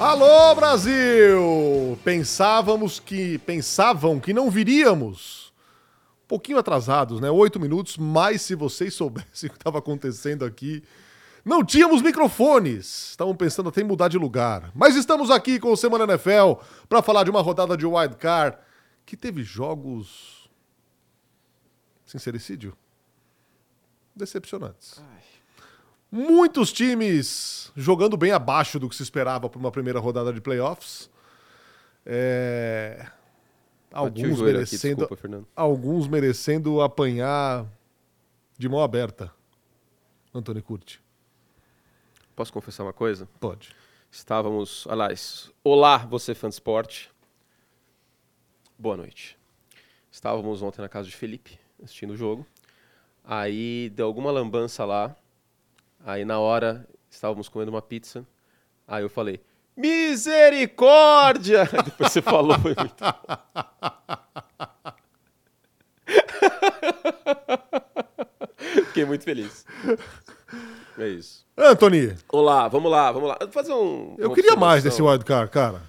[0.00, 1.98] Alô, Brasil!
[2.02, 3.36] Pensávamos que.
[3.40, 5.52] Pensavam que não viríamos.
[6.24, 7.30] Um pouquinho atrasados, né?
[7.30, 10.82] Oito minutos, mas se vocês soubessem o que estava acontecendo aqui.
[11.44, 13.10] Não tínhamos microfones.
[13.10, 14.72] Estavam pensando até em mudar de lugar.
[14.74, 18.56] Mas estamos aqui com o Semana NFL para falar de uma rodada de wild card
[19.04, 20.48] que teve jogos.
[22.06, 22.74] Sincericídio?
[24.16, 24.98] Decepcionantes.
[26.10, 31.08] Muitos times jogando bem abaixo do que se esperava para uma primeira rodada de playoffs.
[32.04, 33.06] É...
[33.92, 37.66] Alguns joelho aqui, merecendo, desculpa, alguns merecendo apanhar
[38.56, 39.32] de mão aberta.
[40.32, 41.02] Antônio Curti,
[42.36, 43.28] Posso confessar uma coisa?
[43.40, 43.74] pode.
[44.12, 47.10] Estávamos, aliás, olá, você fã de esporte.
[48.76, 49.38] Boa noite.
[50.10, 52.44] Estávamos ontem na casa de Felipe, assistindo o jogo.
[53.24, 55.14] Aí deu alguma lambança lá.
[56.04, 58.24] Aí na hora estávamos comendo uma pizza.
[58.86, 59.40] Aí eu falei:
[59.76, 61.64] Misericórdia!
[61.84, 62.94] Depois você falou, foi muito
[68.86, 69.64] Fiquei muito feliz.
[70.98, 71.46] É isso.
[71.56, 73.36] Antony, Olá, vamos lá, vamos lá.
[73.40, 74.14] Vou fazer um.
[74.18, 75.82] eu queria mais desse wildcard, cara.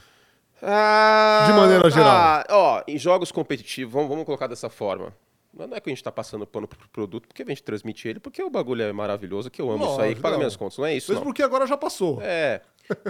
[0.61, 2.11] Ah, De maneira geral.
[2.11, 5.13] ah, ó, em jogos competitivos, vamos, vamos colocar dessa forma.
[5.53, 8.19] Não é que a gente tá passando pano pro produto, porque a gente transmite ele,
[8.19, 10.39] porque o bagulho é maravilhoso, que eu amo isso aí, Lógico, que paga não.
[10.39, 10.77] minhas contas.
[10.77, 11.21] Não é isso, não.
[11.21, 12.21] porque agora já passou.
[12.21, 12.61] É.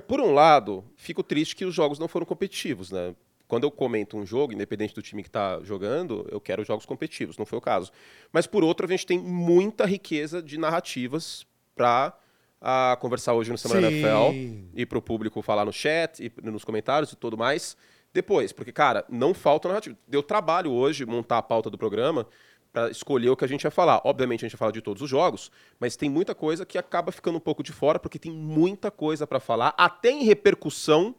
[0.07, 3.15] Por um lado, fico triste que os jogos não foram competitivos, né?
[3.47, 7.37] Quando eu comento um jogo, independente do time que tá jogando, eu quero jogos competitivos,
[7.37, 7.91] não foi o caso.
[8.31, 12.17] Mas por outro, a gente tem muita riqueza de narrativas pra
[12.61, 13.95] ah, conversar hoje no Semana Sim.
[13.95, 17.75] NFL e pro público falar no chat e nos comentários e tudo mais.
[18.13, 19.97] Depois, porque, cara, não falta narrativa.
[20.07, 22.27] Deu trabalho hoje montar a pauta do programa
[22.73, 24.01] para escolher o que a gente ia falar.
[24.03, 27.11] Obviamente a gente vai falar de todos os jogos, mas tem muita coisa que acaba
[27.11, 31.15] ficando um pouco de fora, porque tem muita coisa para falar, até em repercussão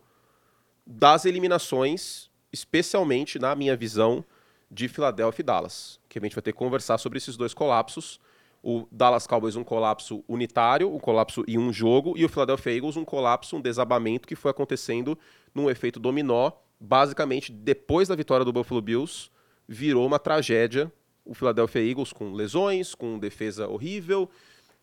[0.86, 4.24] das eliminações, especialmente na minha visão
[4.70, 8.18] de Philadelphia e Dallas, que a gente vai ter que conversar sobre esses dois colapsos.
[8.62, 12.96] O Dallas Cowboys um colapso unitário, um colapso em um jogo, e o Philadelphia Eagles
[12.96, 15.18] um colapso, um desabamento que foi acontecendo
[15.54, 16.52] num efeito dominó,
[16.82, 19.30] basicamente depois da vitória do Buffalo Bills,
[19.68, 20.92] virou uma tragédia
[21.24, 24.28] o Philadelphia Eagles com lesões, com defesa horrível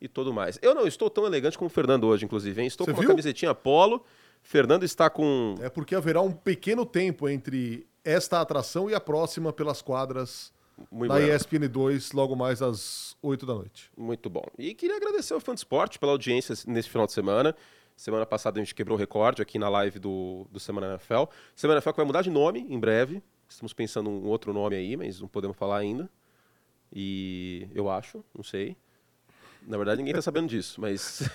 [0.02, 0.58] e tudo mais.
[0.62, 2.68] Eu não estou tão elegante como o Fernando hoje, inclusive, hein?
[2.68, 3.10] Estou Você com uma viu?
[3.10, 4.04] camisetinha polo.
[4.42, 9.52] Fernando está com É porque haverá um pequeno tempo entre esta atração e a próxima
[9.52, 10.54] pelas quadras
[10.90, 11.36] muito da bueno.
[11.36, 13.92] ESPN 2, logo mais às 8 da noite.
[13.98, 14.46] Muito bom.
[14.58, 17.54] E queria agradecer ao Fã de Esporte pela audiência nesse final de semana.
[18.00, 21.24] Semana passada a gente quebrou o recorde aqui na live do, do Semana NFL.
[21.54, 23.22] Semana NFL que vai mudar de nome em breve.
[23.50, 26.10] Estamos pensando em um outro nome aí, mas não podemos falar ainda.
[26.94, 28.78] E eu acho, não sei.
[29.68, 31.30] Na verdade, ninguém tá sabendo disso, mas.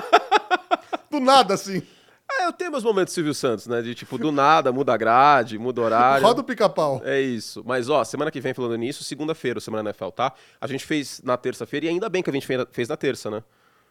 [1.10, 1.82] Do nada, assim.
[2.26, 3.82] Ah, eu tenho meus momentos Silvio Santos, né?
[3.82, 6.26] De tipo, do nada, muda a grade, muda horário.
[6.26, 7.02] Roda o pica-pau.
[7.04, 7.62] É isso.
[7.66, 10.32] Mas, ó, semana que vem, falando nisso, segunda-feira, o Semana NFL, tá?
[10.58, 13.30] A gente fez na terça-feira, e ainda bem que a gente fe- fez na terça,
[13.30, 13.42] né?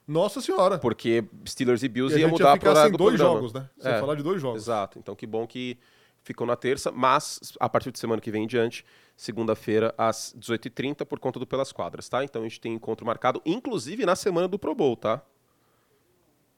[0.09, 0.79] Nossa senhora.
[0.79, 3.35] Porque Steelers e E Bills a ia mudar sem do dois programa.
[3.39, 3.69] jogos, né?
[3.77, 3.99] Sem É.
[3.99, 4.63] falar de dois jogos.
[4.63, 4.97] Exato.
[4.97, 5.77] Então, que bom que
[6.23, 8.83] ficou na terça, mas a partir de semana que vem em diante,
[9.15, 12.23] segunda-feira, às 18h30, por conta do Pelas Quadras, tá?
[12.23, 15.21] Então a gente tem encontro marcado, inclusive na semana do Pro Bowl, tá?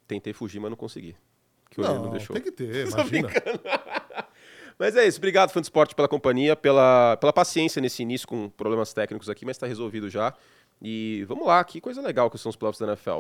[0.08, 1.16] Tentei fugir, mas não consegui.
[1.70, 2.34] Que o Não, não deixou.
[2.34, 3.30] tem que ter, imagina.
[4.80, 8.50] Mas é isso, obrigado, fã de esporte, pela companhia, pela, pela paciência nesse início com
[8.50, 10.34] problemas técnicos aqui, mas está resolvido já.
[10.82, 13.20] E vamos lá, que coisa legal que são os playoffs da NFL.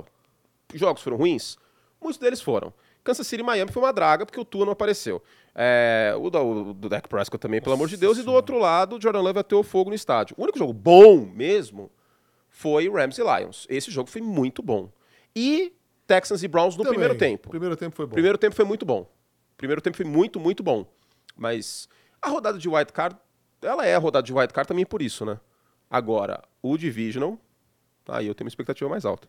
[0.77, 1.57] Jogos foram ruins?
[2.01, 2.73] Muitos deles foram.
[3.03, 5.21] Kansas City e Miami foi uma draga, porque o Tua não apareceu.
[5.55, 6.29] É, o,
[6.73, 8.17] do Dak Prescott também, pelo amor de Deus.
[8.17, 10.35] E do outro lado, o Jordan Love bateu o fogo no estádio.
[10.37, 11.91] O único jogo bom mesmo
[12.49, 13.65] foi Rams e Lions.
[13.69, 14.91] Esse jogo foi muito bom.
[15.35, 15.73] E
[16.05, 16.99] Texans e Browns no Também.
[16.99, 17.49] primeiro tempo.
[17.49, 18.13] Primeiro tempo foi bom.
[18.13, 19.09] Primeiro tempo foi muito bom.
[19.57, 20.85] Primeiro tempo foi muito, muito bom.
[21.35, 21.87] Mas
[22.21, 23.15] a rodada de wild card,
[23.61, 25.39] ela é a rodada de wild card também por isso, né?
[25.89, 27.37] Agora, o divisional,
[28.07, 29.27] aí eu tenho uma expectativa mais alta.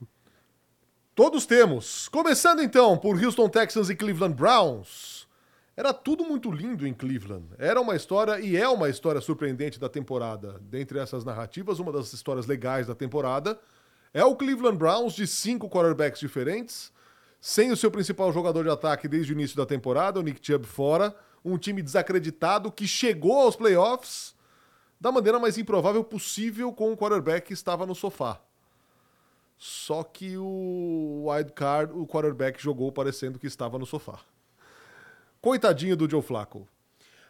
[1.14, 2.08] Todos temos.
[2.08, 5.28] Começando então por Houston Texans e Cleveland Browns.
[5.76, 7.48] Era tudo muito lindo em Cleveland.
[7.58, 10.58] Era uma história e é uma história surpreendente da temporada.
[10.62, 13.60] Dentre essas narrativas, uma das histórias legais da temporada
[14.14, 16.90] é o Cleveland Browns de cinco quarterbacks diferentes,
[17.38, 20.66] sem o seu principal jogador de ataque desde o início da temporada, o Nick Chubb
[20.66, 21.14] fora,
[21.44, 24.34] um time desacreditado que chegou aos playoffs
[24.98, 28.40] da maneira mais improvável possível com o quarterback que estava no sofá.
[29.64, 34.18] Só que o wild card, o quarterback jogou parecendo que estava no sofá.
[35.40, 36.66] Coitadinho do Joe Flacco.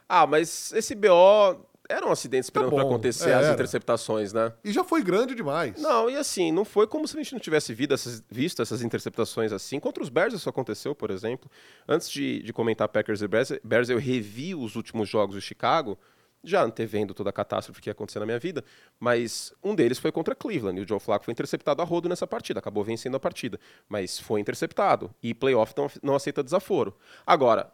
[0.09, 3.53] Ah, mas esse BO era um acidente esperando Tá pra acontecer é, as era.
[3.53, 4.51] interceptações, né?
[4.65, 5.79] E já foi grande demais.
[5.79, 8.81] Não, e assim, não foi como se a gente não tivesse visto essas, visto essas
[8.81, 9.79] interceptações assim.
[9.79, 11.51] Contra os Bears isso aconteceu, por exemplo.
[11.87, 15.99] Antes de, de comentar Packers e Bears, Bears, eu revi os últimos jogos de Chicago,
[16.45, 18.65] já antevendo toda a catástrofe que ia acontecer na minha vida,
[18.99, 22.27] mas um deles foi contra Cleveland, e o Joe Flacco foi interceptado a rodo nessa
[22.27, 23.59] partida, acabou vencendo a partida,
[23.89, 26.97] mas foi interceptado, e playoff não, não aceita desaforo.
[27.27, 27.73] Agora,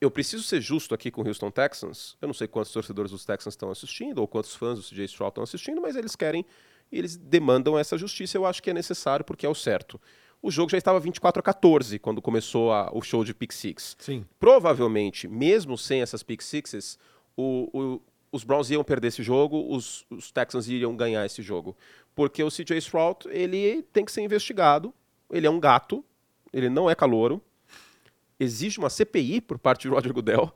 [0.00, 2.14] eu preciso ser justo aqui com o Houston Texans.
[2.20, 5.30] Eu não sei quantos torcedores dos Texans estão assistindo ou quantos fãs do CJ Stroud
[5.30, 6.44] estão assistindo, mas eles querem
[6.92, 8.36] e eles demandam essa justiça.
[8.36, 9.98] Eu acho que é necessário porque é o certo.
[10.42, 13.96] O jogo já estava 24 a 14 quando começou a- o show de pick six.
[13.98, 14.26] Sim.
[14.38, 16.98] Provavelmente, mesmo sem essas pick sixes,
[17.36, 18.00] o- o-
[18.32, 21.76] os Browns iam perder esse jogo, os, os Texans iriam ganhar esse jogo.
[22.14, 24.92] Porque o CJ Stroud, ele tem que ser investigado.
[25.30, 26.04] Ele é um gato,
[26.52, 27.40] ele não é calouro.
[28.38, 30.52] Exige uma CPI por parte de Roger Goodell,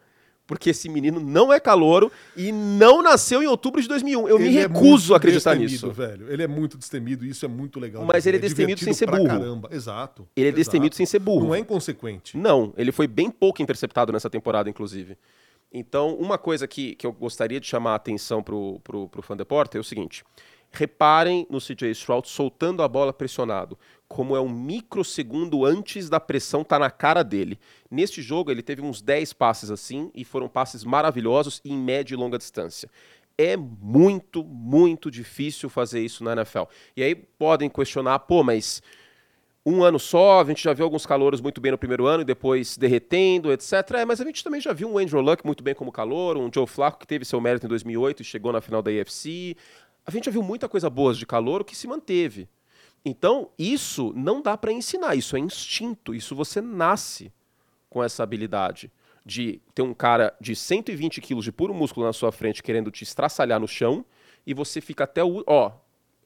[0.47, 4.29] porque esse menino não é calouro e não nasceu em outubro de 2001.
[4.29, 5.91] Eu me Ele é recuso muito a acreditar nisso.
[5.93, 6.31] velho.
[6.33, 8.05] Ele é muito destemido e isso é muito legal.
[8.05, 9.27] Mas ele é destemido sem ser burro.
[9.27, 9.69] Caramba.
[9.73, 10.27] Exato.
[10.35, 10.57] Ele é exato.
[10.57, 11.47] destemido sem ser burro.
[11.47, 12.37] Não é inconsequente.
[12.37, 15.17] Não, ele foi bem pouco interceptado nessa temporada, inclusive.
[15.73, 19.77] Então, uma coisa que, que eu gostaria de chamar a atenção pro, pro fã deporte
[19.77, 20.25] é o seguinte.
[20.71, 26.65] Reparem no CJ Stroud soltando a bola pressionado, como é um microsegundo antes da pressão
[26.65, 27.59] tá na cara dele.
[27.91, 32.17] Neste jogo, ele teve uns 10 passes assim, e foram passes maravilhosos em média e
[32.17, 32.91] longa distância.
[33.37, 36.65] É muito, muito difícil fazer isso na NFL.
[36.97, 38.83] E aí podem questionar, pô, mas
[39.69, 42.25] um ano só, a gente já viu alguns calouros muito bem no primeiro ano e
[42.25, 43.73] depois derretendo, etc.
[43.97, 46.51] É, mas a gente também já viu um Andrew Luck muito bem como calor, um
[46.53, 49.57] Joe Flacco que teve seu mérito em 2008 e chegou na final da AFC.
[50.07, 52.49] A gente já viu muita coisa boa de calor que se manteve.
[53.05, 57.33] Então, isso não dá para ensinar, isso é instinto, isso você nasce
[57.89, 58.91] com essa habilidade
[59.25, 63.05] de ter um cara de 120 quilos de puro músculo na sua frente querendo te
[63.05, 64.05] estraçalhar no chão
[64.47, 65.45] e você fica até o.
[65.47, 65.73] Ó,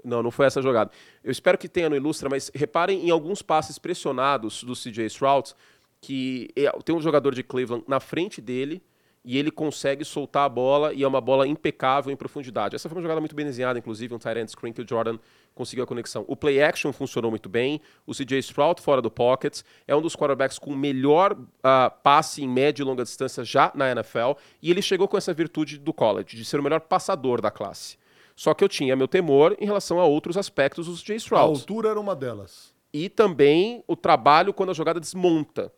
[0.05, 0.91] não, não foi essa jogada.
[1.23, 5.55] Eu espero que tenha no Ilustra, mas reparem em alguns passes pressionados do CJ Stroud
[6.01, 8.83] que é, tem um jogador de Cleveland na frente dele
[9.25, 12.75] e ele consegue soltar a bola e é uma bola impecável em profundidade.
[12.75, 15.17] Essa foi uma jogada muito bem desenhada, inclusive, um tight end screen que o Jordan
[15.55, 16.25] conseguiu a conexão.
[16.27, 20.17] O play action funcionou muito bem, o CJ Stroud fora do pocket, é um dos
[20.17, 24.71] quarterbacks com o melhor ah, passe em média e longa distância já na NFL, e
[24.71, 27.97] ele chegou com essa virtude do college, de ser o melhor passador da classe.
[28.37, 31.91] Só que eu tinha meu temor em relação a outros aspectos do CJ A altura
[31.91, 32.73] era uma delas.
[32.93, 35.73] E também o trabalho quando a jogada desmonta.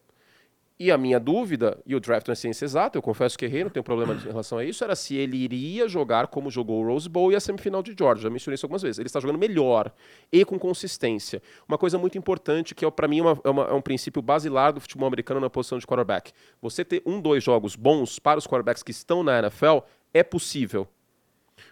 [0.77, 3.63] E a minha dúvida, e o draft não é ciência exata, eu confesso que errei,
[3.63, 6.87] não tenho problema em relação a isso, era se ele iria jogar como jogou o
[6.89, 8.25] Rose Bowl e a semifinal de Georgia.
[8.25, 8.99] Já mencionei isso algumas vezes.
[8.99, 9.93] Ele está jogando melhor
[10.33, 11.41] e com consistência.
[11.69, 14.73] Uma coisa muito importante, que é, para mim uma- é, uma- é um princípio basilar
[14.73, 16.33] do futebol americano na posição de quarterback.
[16.61, 19.79] Você ter um, dois jogos bons para os quarterbacks que estão na NFL
[20.13, 20.89] é possível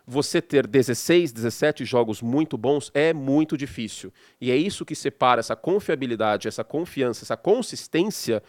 [0.06, 4.12] você ter 16, 17 jogos muito bons é muito difícil.
[4.40, 8.43] E é isso que separa essa confiabilidade, essa confiança, essa consistência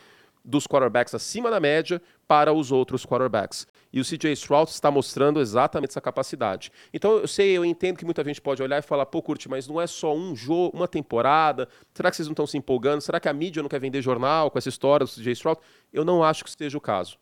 [0.46, 3.66] dos quarterbacks acima da média para os outros quarterbacks.
[3.94, 6.72] E o CJ Stroud está mostrando exatamente essa capacidade.
[6.92, 9.68] Então, eu sei, eu entendo que muita gente pode olhar e falar, pô, Curte, mas
[9.68, 11.70] não é só um jogo, uma temporada.
[11.94, 13.02] Será que vocês não estão se empolgando?
[13.02, 15.62] Será que a mídia não quer vender jornal com essa história do CJ Stroud?
[15.94, 17.18] Eu não acho que seja o caso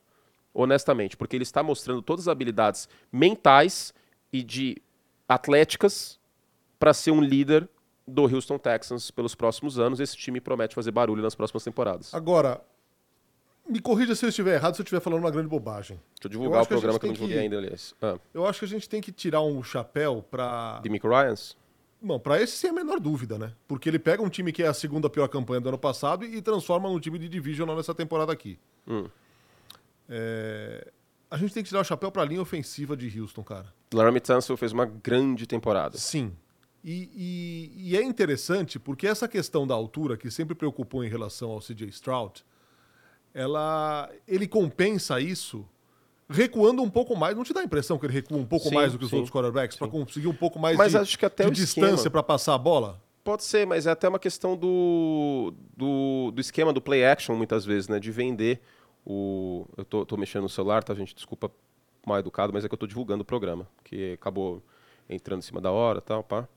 [0.54, 3.94] honestamente, porque ele está mostrando todas as habilidades mentais
[4.32, 4.78] e de
[5.28, 6.20] atléticas
[6.80, 7.68] para ser um líder
[8.08, 10.00] do Houston Texans pelos próximos anos.
[10.00, 12.14] Esse time promete fazer barulho nas próximas temporadas.
[12.14, 12.62] Agora,
[13.70, 15.98] me corrija se eu estiver errado, se eu estiver falando uma grande bobagem.
[15.98, 17.58] Deixa eu Eu divulgar o que a programa gente que eu não divulguei que- ainda,
[17.58, 17.96] aliás.
[18.02, 20.80] Ah, Eu acho que a gente tem que tirar um chapéu pra.
[20.82, 21.56] de Mick Ryans?
[22.02, 23.54] Não, pra esse sem a menor dúvida, né?
[23.68, 26.42] Porque ele pega um time que é a segunda pior campanha do ano passado e
[26.42, 28.58] transforma num time de divisional nessa temporada aqui.
[28.88, 29.06] Hum.
[30.10, 30.92] É,
[31.32, 33.74] A gente tem que tirar o chapéu pra linha ofensiva de Houston, cara.
[33.94, 35.98] Laramie Tunsil fez uma grande temporada.
[35.98, 36.34] Sim.
[36.84, 41.52] E, e- e é interessante porque essa questão da altura, que sempre preocupou em relação
[41.52, 42.44] ao CJ Stroud,
[43.34, 45.66] ela, ele compensa isso
[46.30, 47.36] recuando um pouco mais.
[47.36, 49.10] Não te dá a impressão que ele recua um pouco Sim, mais do que os
[49.10, 49.18] sim.
[49.18, 52.24] outros quarterbacks para conseguir um pouco mais Mas de, acho que até de distância para
[52.24, 53.02] passar a bola?
[53.24, 57.64] Pode ser, mas é até uma questão do, do, do esquema do play action, muitas
[57.64, 58.00] vezes, né?
[58.00, 58.60] De vender
[59.06, 59.66] o.
[59.78, 61.16] Eu tô, tô mexendo no celular, tá, gente?
[61.16, 61.52] Desculpa
[62.06, 64.62] mal educado, mas é que eu tô divulgando o programa, que acabou
[65.10, 66.48] entrando em cima da hora tal, pá.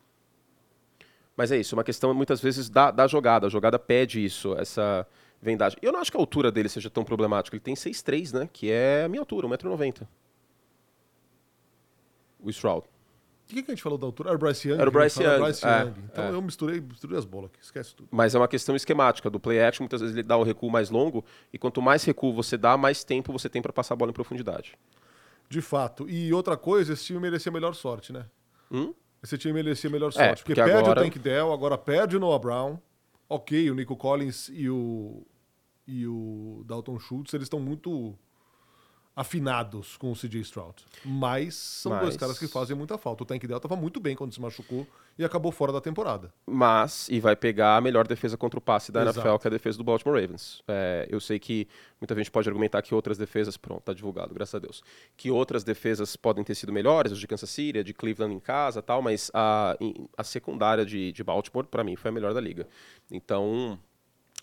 [1.36, 3.46] Mas é isso, é uma questão muitas vezes da, da jogada.
[3.46, 5.06] A jogada pede isso, essa
[5.42, 5.78] vendagem.
[5.82, 7.56] Eu não acho que a altura dele seja tão problemática.
[7.56, 8.48] Ele tem 6'3, né?
[8.52, 10.06] Que é a minha altura, 1,90m.
[12.40, 12.86] O Stroud.
[13.44, 14.30] O que, que a gente falou da altura?
[14.30, 14.80] Era o Bryce Young?
[14.80, 15.94] Era o Bryce Young, Bryce é, Young.
[16.10, 16.30] Então é.
[16.30, 18.08] eu misturei, misturei as bolas aqui, esquece tudo.
[18.10, 20.88] Mas é uma questão esquemática do play action, muitas vezes ele dá um recuo mais
[20.88, 21.22] longo,
[21.52, 24.14] e quanto mais recuo você dá, mais tempo você tem para passar a bola em
[24.14, 24.78] profundidade.
[25.48, 26.08] De fato.
[26.08, 28.24] E outra coisa, esse time merecia melhor sorte, né?
[28.72, 28.94] Hum?
[29.22, 30.42] Esse time merecia melhor É, sorte.
[30.42, 32.78] porque, porque perde agora- o Tank Dell, agora perde o Noah Brown.
[33.28, 35.26] Ok, o Nico Collins e o,
[35.86, 38.18] e o Dalton Schultz, eles estão muito
[39.16, 40.84] afinados com o CJ Stroud.
[41.04, 43.22] Mas são dois Mas- caras que fazem muita falta.
[43.22, 46.32] O Tank Dell estava muito bem quando se machucou e acabou fora da temporada.
[46.44, 49.20] Mas, e vai pegar a melhor defesa contra o passe da Exato.
[49.20, 50.62] NFL, que é a defesa do Baltimore Ravens.
[50.66, 51.68] É, eu sei que
[52.00, 54.82] muita gente pode argumentar que outras defesas, pronto, tá divulgado, graças a Deus,
[55.16, 58.82] que outras defesas podem ter sido melhores, os de Kansas City, de Cleveland em casa
[58.82, 59.76] tal, mas a,
[60.16, 62.66] a secundária de, de Baltimore, para mim, foi a melhor da liga.
[63.10, 63.78] Então,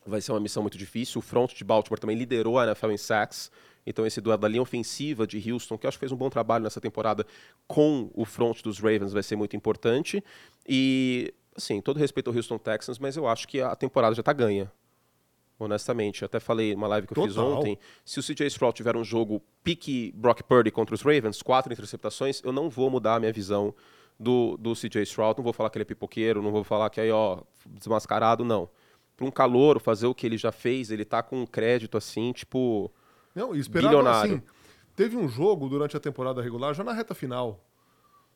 [0.06, 1.20] vai ser uma missão muito difícil.
[1.20, 3.52] O front de Baltimore também liderou a NFL em sacks.
[3.86, 6.30] Então, esse duelo da linha ofensiva de Houston, que eu acho que fez um bom
[6.30, 7.26] trabalho nessa temporada
[7.68, 10.24] com o front dos Ravens, vai ser muito importante.
[10.68, 14.34] E, assim, todo respeito ao Houston Texans, mas eu acho que a temporada já está
[14.34, 14.72] ganha.
[15.58, 17.60] Honestamente, eu até falei numa live que eu fiz Total.
[17.60, 17.78] ontem.
[18.04, 22.42] Se o CJ Stroud tiver um jogo pique Brock Purdy contra os Ravens, quatro interceptações,
[22.44, 23.74] eu não vou mudar a minha visão
[24.20, 25.38] do, do CJ Stroud.
[25.38, 28.68] Não vou falar que ele é pipoqueiro, não vou falar que aí, ó, desmascarado, não.
[29.22, 32.32] Para um calouro fazer o que ele já fez, ele tá com um crédito assim,
[32.32, 32.92] tipo.
[33.36, 34.36] Não, esperava Bilionário.
[34.38, 34.44] assim.
[34.96, 37.64] Teve um jogo durante a temporada regular, já na reta final,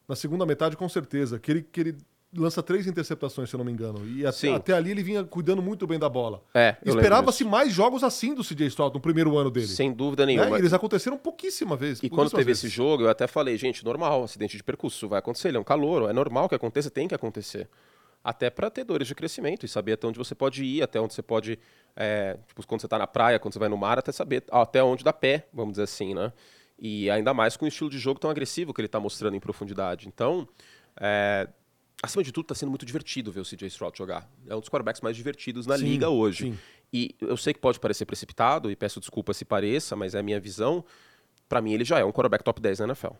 [0.08, 1.98] na segunda metade, com certeza, que ele, que ele
[2.38, 4.08] lança três interceptações, se eu não me engano.
[4.08, 6.44] E até, até ali ele vinha cuidando muito bem da bola.
[6.54, 9.66] É, Esperava-se mais jogos assim do CJ Stroud no primeiro ano dele.
[9.66, 10.36] Sem dúvida né?
[10.36, 10.56] nenhuma.
[10.56, 12.00] E eles aconteceram pouquíssima vez.
[12.04, 12.66] E quando teve vezes.
[12.66, 15.64] esse jogo, eu até falei, gente, normal, acidente de percurso, vai acontecer, ele é um
[15.64, 17.68] calouro, é normal que aconteça, tem que acontecer.
[18.26, 21.14] Até para ter dores de crescimento e saber até onde você pode ir, até onde
[21.14, 21.60] você pode,
[21.96, 24.84] é, tipo, quando você está na praia, quando você vai no mar, até saber até
[24.84, 26.34] onde dá pé, vamos dizer assim, né?
[26.80, 29.40] E ainda mais com o estilo de jogo tão agressivo que ele está mostrando em
[29.40, 30.08] profundidade.
[30.08, 30.48] Então,
[31.00, 31.48] é,
[32.02, 34.28] acima de tudo, está sendo muito divertido ver o CJ Stroud jogar.
[34.48, 36.46] É um dos quarterbacks mais divertidos na Sim, liga hoje.
[36.46, 36.60] sim.
[36.92, 40.24] E eu sei que pode parecer precipitado, e peço desculpa se pareça, mas é a
[40.24, 40.84] minha visão.
[41.48, 43.14] Para mim, ele já é um quarterback top 10 na NFL.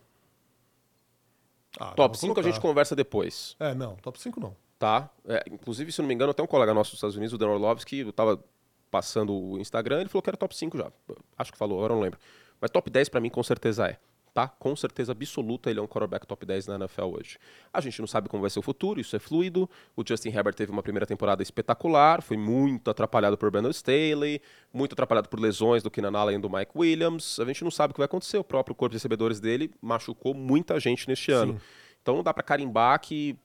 [1.78, 4.56] Ah, Top pra 5 a gente conversa depois, É, não, top 5 não.
[4.78, 5.10] Tá?
[5.26, 7.48] É, inclusive, se não me engano, até um colega nosso dos Estados Unidos, o Dan
[7.48, 8.42] Orlovsky, eu tava
[8.90, 10.90] passando o Instagram, ele falou que era top 5 já.
[11.36, 12.18] Acho que falou, agora não lembro.
[12.60, 13.98] Mas top 10 para mim com certeza é.
[14.32, 14.48] Tá?
[14.48, 17.38] Com certeza absoluta ele é um quarterback top 10 na NFL hoje.
[17.72, 19.68] A gente não sabe como vai ser o futuro, isso é fluido.
[19.96, 24.92] O Justin Herbert teve uma primeira temporada espetacular, foi muito atrapalhado por Brandon Staley, muito
[24.92, 27.40] atrapalhado por lesões do Keenan Allen e do Mike Williams.
[27.40, 28.36] A gente não sabe o que vai acontecer.
[28.36, 31.54] O próprio corpo de recebedores dele machucou muita gente neste ano.
[31.54, 31.60] Sim.
[32.02, 33.38] Então não dá para carimbar que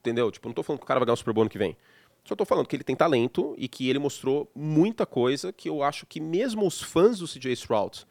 [0.00, 0.30] entendeu?
[0.30, 1.76] Tipo, não tô falando que o cara vai ganhar o Super Bowl ano que vem.
[2.24, 5.82] Só tô falando que ele tem talento e que ele mostrou muita coisa que eu
[5.82, 8.06] acho que mesmo os fãs do CJ Stroud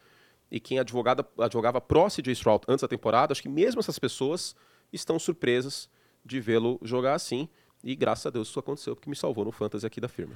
[0.49, 4.55] e quem advogada, advogava pró CJ Stroud antes da temporada, acho que mesmo essas pessoas
[4.91, 5.87] estão surpresas
[6.25, 7.47] de vê-lo jogar assim.
[7.83, 10.33] E graças a Deus isso aconteceu, porque me salvou no fantasy aqui da firma.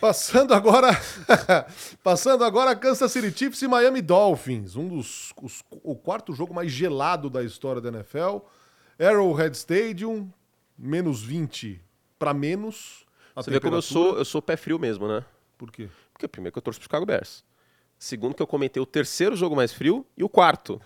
[0.00, 0.88] Passando agora,
[2.02, 6.70] passando agora Kansas City Chiefs e Miami Dolphins, um dos os- o quarto jogo mais
[6.72, 8.38] gelado da história da NFL.
[8.98, 10.28] Arrowhead Stadium,
[10.78, 11.80] menos 20
[12.18, 13.04] para menos.
[13.34, 15.24] Você vê como eu sou, eu sou pé frio mesmo, né?
[15.56, 15.88] Por quê?
[16.12, 17.44] Porque primeiro que eu torço pro Chicago Bears.
[17.98, 20.80] Segundo que eu comentei o terceiro jogo mais frio e o quarto.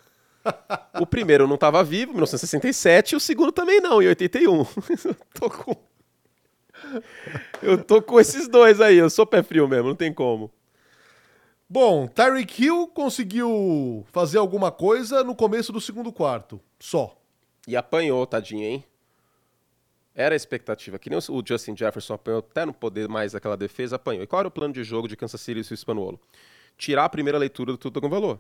[0.98, 4.58] o primeiro não estava vivo, em 1967, e o segundo também não, em 81.
[5.04, 5.76] eu tô com
[7.62, 10.50] Eu tô com esses dois aí, eu sou pé frio mesmo, não tem como.
[11.68, 17.16] Bom, Tyreek Hill conseguiu fazer alguma coisa no começo do segundo quarto, só.
[17.66, 18.84] E apanhou, tadinho, hein?
[20.14, 23.96] Era a expectativa, que nem o Justin Jefferson apanhou até não poder mais daquela defesa,
[23.96, 24.22] apanhou.
[24.22, 26.20] E qual era o plano de jogo de Kansas City e Hispanuolo?
[26.76, 28.38] Tirar a primeira leitura do tudo com valor.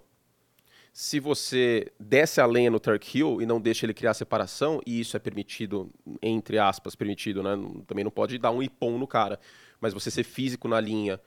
[0.92, 5.00] Se você desce a lenha no Turk Hill e não deixa ele criar separação, e
[5.00, 7.52] isso é permitido, entre aspas, permitido, né?
[7.86, 9.40] Também não pode dar um ipom no cara.
[9.80, 11.18] Mas você ser físico na linha,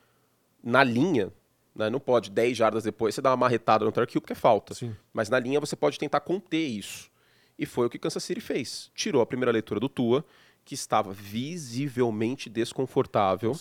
[0.64, 1.34] na linha,
[1.76, 1.90] né?
[1.90, 4.76] Não pode 10 jardas depois você dar uma marretada no Turk Hill porque é falta.
[4.76, 4.96] Sim.
[5.12, 7.10] Mas na linha você pode tentar conter isso.
[7.58, 8.92] E foi o que Kansas City fez.
[8.94, 10.26] Tirou a primeira leitura do Tua,
[10.64, 13.56] que estava visivelmente desconfortável.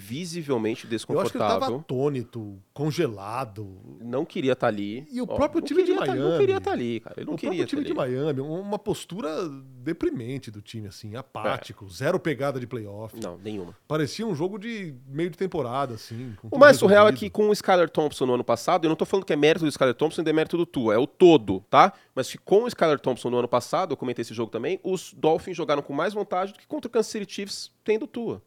[0.00, 1.26] Visivelmente Eu acho que ele estava
[1.66, 1.76] desconfortável.
[1.80, 3.80] atônito, congelado.
[4.00, 5.04] Não queria estar ali.
[5.10, 6.30] E o Ó, próprio time de queria tá- Miami.
[6.30, 7.14] não queria estar ali, cara.
[7.18, 8.16] Ele não o queria próprio time tá de ali.
[8.16, 9.28] Miami, uma postura
[9.82, 13.18] deprimente do time, assim, apático, zero pegada de playoff.
[13.20, 13.74] Não, nenhuma.
[13.88, 16.34] Parecia um jogo de meio de temporada, assim.
[16.48, 19.04] O mais surreal é que com o Skyler Thompson no ano passado, eu não tô
[19.04, 21.92] falando que é mérito do Skyler Thompson e demérito do Tua, é o todo, tá?
[22.14, 25.12] Mas que com o Skyler Thompson no ano passado, eu comentei esse jogo também, os
[25.12, 28.40] Dolphins jogaram com mais vontade do que contra o Kansas City Chiefs tendo Tua.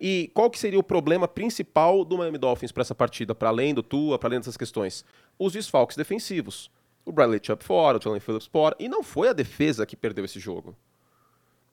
[0.00, 3.72] E qual que seria o problema principal do Miami Dolphins para essa partida, para além
[3.74, 5.04] do Tua, para além dessas questões?
[5.38, 6.70] Os desfalques defensivos.
[7.04, 10.24] O Bradley Chubb fora, o Jalen Phillips fora, e não foi a defesa que perdeu
[10.24, 10.76] esse jogo.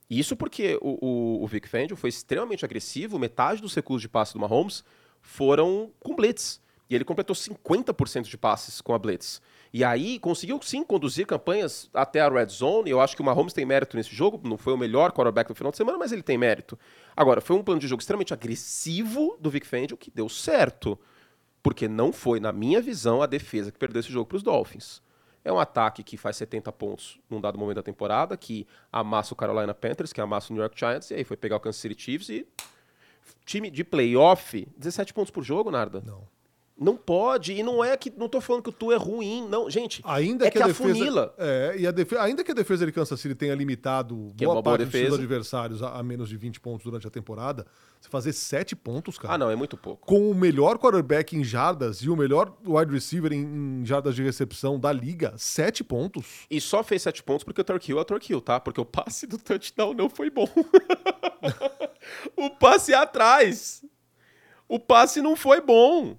[0.09, 4.33] Isso porque o, o, o Vic Fangio foi extremamente agressivo, metade dos recursos de passe
[4.33, 4.83] do Mahomes
[5.21, 6.61] foram com blitz.
[6.89, 9.41] E ele completou 50% de passes com a Blitz.
[9.73, 12.91] E aí conseguiu sim conduzir campanhas até a red zone.
[12.91, 14.39] Eu acho que o Mahomes tem mérito nesse jogo.
[14.47, 16.77] Não foi o melhor quarterback no final de semana, mas ele tem mérito.
[17.17, 20.99] Agora, foi um plano de jogo extremamente agressivo do Vic Fangio que deu certo.
[21.63, 25.01] Porque não foi, na minha visão, a defesa que perdeu esse jogo para os Dolphins.
[25.43, 29.37] É um ataque que faz 70 pontos num dado momento da temporada, que amassa o
[29.37, 31.99] Carolina Panthers, que amassa o New York Giants, e aí foi pegar o Kansas City
[31.99, 32.47] Chiefs e.
[33.45, 36.01] Time de playoff, 17 pontos por jogo, Narda?
[36.05, 36.32] Não.
[36.83, 38.11] Não pode, e não é que.
[38.15, 39.69] Não tô falando que o Tu é ruim, não.
[39.69, 41.33] Gente, Ainda é que, que a defesa, afunila.
[41.37, 44.47] É, e a defe, ainda que a defesa de Kansas City tenha limitado Que é
[44.47, 45.21] boa uma boa parte dos seus defesa.
[45.21, 47.65] adversários a, a menos de 20 pontos durante a temporada,
[48.01, 49.35] você fazer 7 pontos, cara.
[49.35, 50.05] Ah, não, é muito pouco.
[50.05, 54.21] Com o melhor quarterback em jardas e o melhor wide receiver em, em jardas de
[54.21, 56.45] recepção da liga, 7 pontos.
[56.49, 58.59] E só fez 7 pontos porque o Turk Hill é o Turk Hill, tá?
[58.59, 60.47] Porque o passe do touchdown não foi bom.
[62.35, 63.83] o passe atrás.
[64.67, 66.17] O passe não foi bom.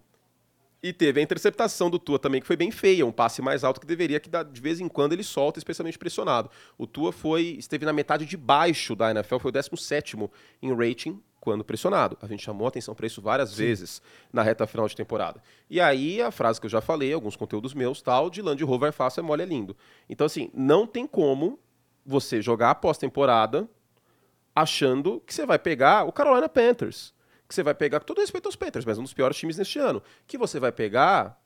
[0.84, 3.06] E teve a interceptação do Tua também, que foi bem feia.
[3.06, 6.50] Um passe mais alto que deveria, que de vez em quando ele solta, especialmente pressionado.
[6.76, 10.14] O Tua foi, esteve na metade de baixo da NFL, foi o 17
[10.60, 12.18] em rating quando pressionado.
[12.20, 15.42] A gente chamou a atenção para isso várias vezes na reta final de temporada.
[15.70, 18.92] E aí a frase que eu já falei, alguns conteúdos meus, tal, de Land Rover
[18.92, 19.74] fácil, é mole, é lindo.
[20.06, 21.58] Então, assim, não tem como
[22.04, 23.66] você jogar a pós-temporada
[24.54, 27.14] achando que você vai pegar o Carolina Panthers.
[27.48, 29.78] Que você vai pegar, com todo respeito aos Panthers, mas um dos piores times neste
[29.78, 30.02] ano.
[30.26, 31.40] Que você vai pegar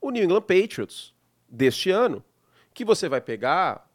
[0.00, 1.14] o New England Patriots
[1.48, 2.24] deste ano.
[2.72, 3.88] Que você vai pegar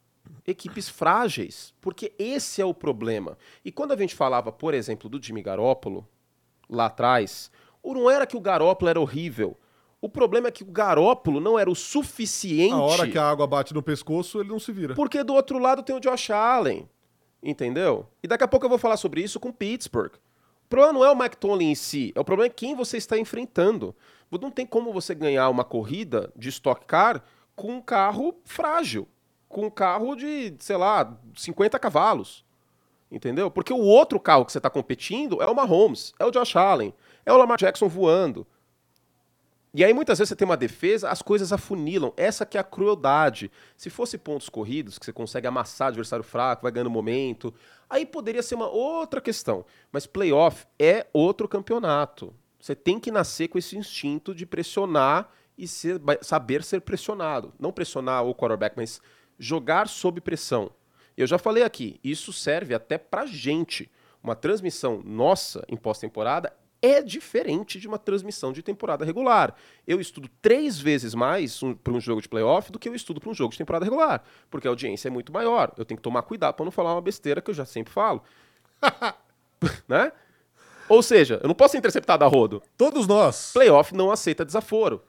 [0.46, 1.74] equipes frágeis.
[1.80, 3.36] Porque esse é o problema.
[3.64, 6.06] E quando a gente falava, por exemplo, do Jimmy Garoppolo,
[6.68, 7.50] lá atrás,
[7.84, 9.56] não era que o Garoppolo era horrível.
[10.00, 12.74] O problema é que o Garoppolo não era o suficiente.
[12.74, 14.94] A hora que a água bate no pescoço, ele não se vira.
[14.94, 16.88] Porque do outro lado tem o Josh Allen.
[17.42, 18.06] Entendeu?
[18.22, 20.12] E daqui a pouco eu vou falar sobre isso com Pittsburgh.
[20.74, 22.96] O problema não é o Mike Tomlin em si, é o problema é quem você
[22.96, 23.94] está enfrentando.
[24.28, 27.22] Não tem como você ganhar uma corrida de Stock Car
[27.54, 29.06] com um carro frágil,
[29.48, 32.44] com um carro de, sei lá, 50 cavalos.
[33.08, 33.52] Entendeu?
[33.52, 36.92] Porque o outro carro que você está competindo é o Mahomes, é o Josh Allen,
[37.24, 38.44] é o Lamar Jackson voando.
[39.76, 42.12] E aí muitas vezes você tem uma defesa, as coisas afunilam.
[42.16, 43.50] Essa que é a crueldade.
[43.76, 47.52] Se fosse pontos corridos, que você consegue amassar adversário fraco, vai ganhando momento,
[47.90, 49.66] aí poderia ser uma outra questão.
[49.90, 52.32] Mas playoff é outro campeonato.
[52.60, 57.52] Você tem que nascer com esse instinto de pressionar e ser- saber ser pressionado.
[57.58, 59.00] Não pressionar o quarterback, mas
[59.36, 60.70] jogar sob pressão.
[61.16, 63.90] Eu já falei aqui, isso serve até pra gente.
[64.22, 66.52] Uma transmissão nossa em pós-temporada
[66.84, 69.54] é diferente de uma transmissão de temporada regular.
[69.86, 73.20] Eu estudo três vezes mais um, para um jogo de playoff do que eu estudo
[73.20, 75.72] para um jogo de temporada regular, porque a audiência é muito maior.
[75.78, 78.22] Eu tenho que tomar cuidado para não falar uma besteira que eu já sempre falo.
[79.88, 80.12] né?
[80.86, 82.62] Ou seja, eu não posso ser interceptado a rodo.
[82.76, 83.52] Todos nós.
[83.54, 85.02] Playoff não aceita desaforo.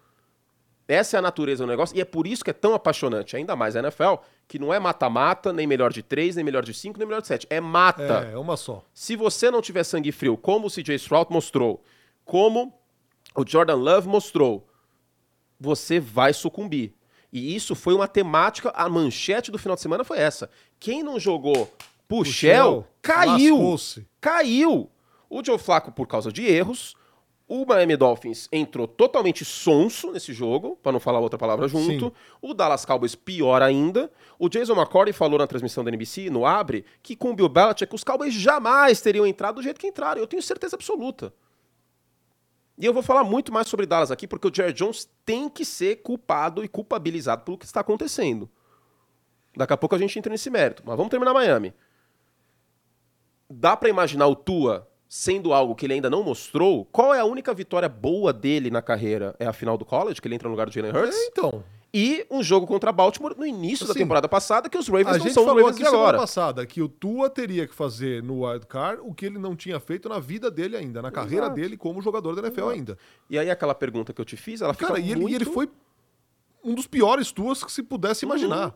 [0.87, 3.53] Essa é a natureza do negócio e é por isso que é tão apaixonante, ainda
[3.53, 4.15] mais a NFL,
[4.47, 7.27] que não é mata-mata, nem melhor de três, nem melhor de cinco, nem melhor de
[7.27, 7.47] sete.
[7.49, 8.27] É mata.
[8.29, 8.83] É, é uma só.
[8.93, 11.83] Se você não tiver sangue frio, como o CJ Stroud mostrou,
[12.23, 12.73] como
[13.35, 14.67] o Jordan Love mostrou,
[15.59, 16.93] você vai sucumbir.
[17.31, 20.49] E isso foi uma temática, a manchete do final de semana foi essa.
[20.79, 21.69] Quem não jogou
[22.07, 23.55] Puxel, caiu.
[23.55, 24.07] lascou-se.
[24.21, 24.89] Caiu.
[25.29, 26.95] O Joe Flacco por causa de erros.
[27.47, 32.05] O Miami Dolphins entrou totalmente sonso nesse jogo, para não falar outra palavra junto.
[32.05, 32.11] Sim.
[32.41, 34.11] O Dallas Cowboys pior ainda.
[34.39, 37.93] O Jason McCourty falou na transmissão da NBC, no Abre, que com o Bill Belichick
[37.93, 40.19] os Cowboys jamais teriam entrado do jeito que entraram.
[40.19, 41.31] Eu tenho certeza absoluta.
[42.77, 45.63] E eu vou falar muito mais sobre Dallas aqui, porque o Jerry Jones tem que
[45.63, 48.49] ser culpado e culpabilizado pelo que está acontecendo.
[49.55, 50.81] Daqui a pouco a gente entra nesse mérito.
[50.83, 51.73] Mas vamos terminar Miami.
[53.47, 56.85] Dá pra imaginar o Tua sendo algo que ele ainda não mostrou?
[56.85, 59.35] Qual é a única vitória boa dele na carreira?
[59.39, 61.15] É a final do college, que ele entra no lugar do Jalen Hurts?
[61.15, 61.63] É, então.
[61.97, 65.17] E um jogo contra Baltimore no início da Assim, temporada passada, que os Ravens A
[65.17, 66.17] não são os falou Ravens aqui de agora.
[66.17, 69.79] passada que o Tua teria que fazer no Wild Card o que ele não tinha
[69.79, 71.55] feito na vida dele ainda, na carreira Exato.
[71.61, 72.71] dele como jogador da NFL Exato.
[72.71, 72.97] ainda.
[73.29, 75.31] E aí aquela pergunta que eu te fiz, ela fica Cara, e ele, muito...
[75.31, 75.69] e ele foi
[76.61, 78.75] um dos piores Tuas que se pudesse imaginar.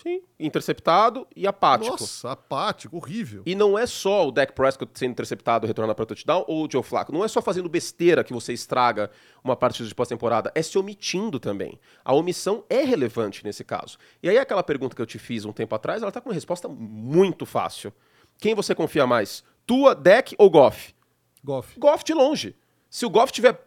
[0.00, 1.90] Sim, interceptado e apático.
[1.90, 3.42] Nossa, apático, horrível.
[3.44, 6.84] E não é só o Dak Prescott sendo interceptado, retornando para touchdown, ou o Joe
[6.84, 7.12] Flacco.
[7.12, 9.10] Não é só fazendo besteira que você estraga
[9.42, 11.80] uma partida de pós-temporada, é se omitindo também.
[12.04, 13.98] A omissão é relevante nesse caso.
[14.22, 16.34] E aí aquela pergunta que eu te fiz um tempo atrás, ela tá com uma
[16.34, 17.92] resposta muito fácil.
[18.38, 19.42] Quem você confia mais?
[19.66, 20.94] Tua, Dak ou Goff?
[21.42, 21.76] Goff.
[21.76, 22.54] Goff de longe.
[22.88, 23.64] Se o Goff estiver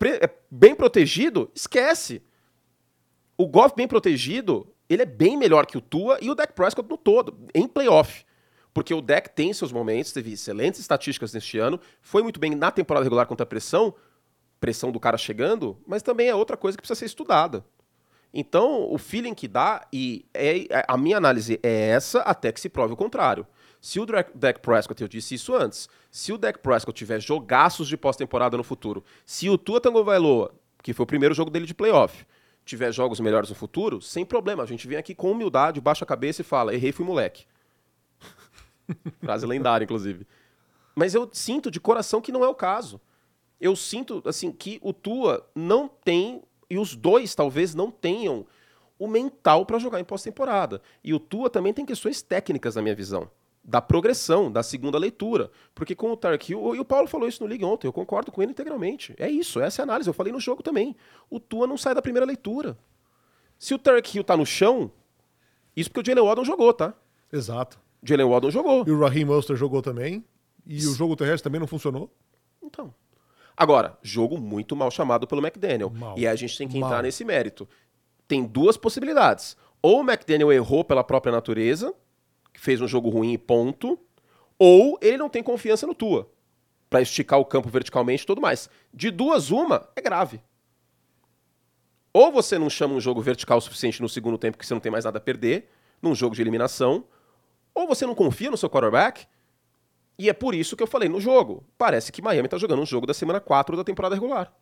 [0.49, 2.23] bem protegido, esquece.
[3.37, 6.89] O Goff bem protegido, ele é bem melhor que o Tua e o Dak Prescott
[6.89, 8.25] no todo, em playoff.
[8.73, 12.71] Porque o Dak tem seus momentos, teve excelentes estatísticas neste ano, foi muito bem na
[12.71, 13.93] temporada regular contra a pressão,
[14.59, 17.65] pressão do cara chegando, mas também é outra coisa que precisa ser estudada.
[18.33, 22.61] Então, o feeling que dá, e é, é a minha análise é essa até que
[22.61, 23.45] se prove o contrário.
[23.81, 27.97] Se o Dak Prescott, eu disse isso antes, se o Dak Prescott tiver jogaços de
[27.97, 32.25] pós-temporada no futuro, se o Tua Tagovailoa, que foi o primeiro jogo dele de playoff,
[32.71, 36.07] tiver jogos melhores no futuro, sem problema, a gente vem aqui com humildade, baixa a
[36.07, 37.45] cabeça e fala, errei, fui moleque.
[39.19, 40.25] Frase lendária, inclusive.
[40.95, 42.99] Mas eu sinto de coração que não é o caso.
[43.59, 48.45] Eu sinto, assim, que o Tua não tem, e os dois talvez não tenham,
[48.97, 50.81] o mental para jogar em pós-temporada.
[51.03, 53.29] E o Tua também tem questões técnicas, na minha visão
[53.63, 55.51] da progressão, da segunda leitura.
[55.73, 58.31] Porque com o Tark Hill, e o Paulo falou isso no Liga ontem, eu concordo
[58.31, 59.13] com ele integralmente.
[59.17, 60.09] É isso, essa é a análise.
[60.09, 60.95] Eu falei no jogo também.
[61.29, 62.77] O Tua não sai da primeira leitura.
[63.57, 64.91] Se o Tark Hill tá no chão,
[65.75, 66.93] isso porque o Jalen Waddle jogou, tá?
[67.31, 67.79] Exato.
[68.03, 68.83] Jalen Waddle jogou.
[68.87, 70.25] E o Raheem Monster jogou também.
[70.65, 72.11] E o jogo terrestre também não funcionou.
[72.63, 72.93] Então.
[73.55, 75.89] Agora, jogo muito mal chamado pelo McDaniel.
[75.89, 76.17] Mal.
[76.17, 77.01] E aí a gente tem que entrar mal.
[77.03, 77.67] nesse mérito.
[78.27, 79.55] Tem duas possibilidades.
[79.81, 81.93] Ou o McDaniel errou pela própria natureza,
[82.59, 83.99] fez um jogo ruim e ponto,
[84.57, 86.29] ou ele não tem confiança no Tua
[86.89, 88.69] para esticar o campo verticalmente e tudo mais.
[88.93, 90.41] De duas, uma é grave.
[92.13, 94.81] Ou você não chama um jogo vertical o suficiente no segundo tempo que você não
[94.81, 95.69] tem mais nada a perder,
[96.01, 97.05] num jogo de eliminação,
[97.73, 99.25] ou você não confia no seu quarterback,
[100.17, 101.65] e é por isso que eu falei no jogo.
[101.77, 104.53] Parece que Miami está jogando um jogo da semana 4 da temporada regular.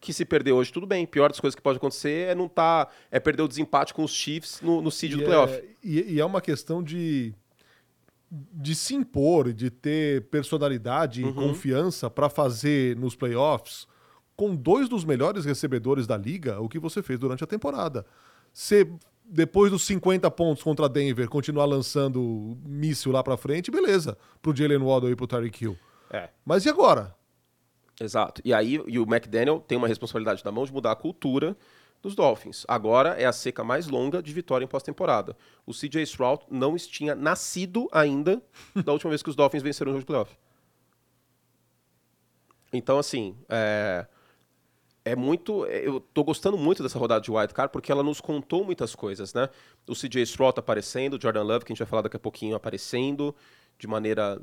[0.00, 1.06] Que se perder hoje, tudo bem.
[1.06, 4.12] Pior das coisas que pode acontecer é não tá, é perder o desempate com os
[4.12, 5.52] Chiefs no, no seed do playoff.
[5.52, 7.34] É, e, e, é uma questão de
[8.30, 11.30] de se impor, de ter personalidade uhum.
[11.30, 13.88] e confiança para fazer nos playoffs
[14.36, 18.06] com dois dos melhores recebedores da liga o que você fez durante a temporada.
[18.52, 18.90] Você,
[19.22, 24.16] depois dos 50 pontos contra Denver, continuar lançando míssil lá para frente, beleza.
[24.40, 25.78] Pro Jalen Waddle e pro Tyreek Hill.
[26.10, 26.30] É.
[26.42, 27.14] Mas e agora?
[28.00, 28.40] Exato.
[28.44, 31.54] E aí e o McDaniel tem uma responsabilidade na mão de mudar a cultura
[32.02, 32.64] dos Dolphins.
[32.66, 35.36] Agora é a seca mais longa de vitória em pós-temporada.
[35.66, 38.42] O CJ Stroud não tinha nascido ainda
[38.74, 40.34] da última vez que os Dolphins venceram o jogo de playoff.
[42.72, 44.06] Então, assim, é,
[45.04, 45.66] é muito.
[45.66, 49.34] Eu tô gostando muito dessa rodada de Wild Card porque ela nos contou muitas coisas,
[49.34, 49.48] né?
[49.86, 52.54] O CJ Stroud aparecendo, o Jordan Love, que a gente vai falar daqui a pouquinho,
[52.54, 53.34] aparecendo
[53.78, 54.40] de maneira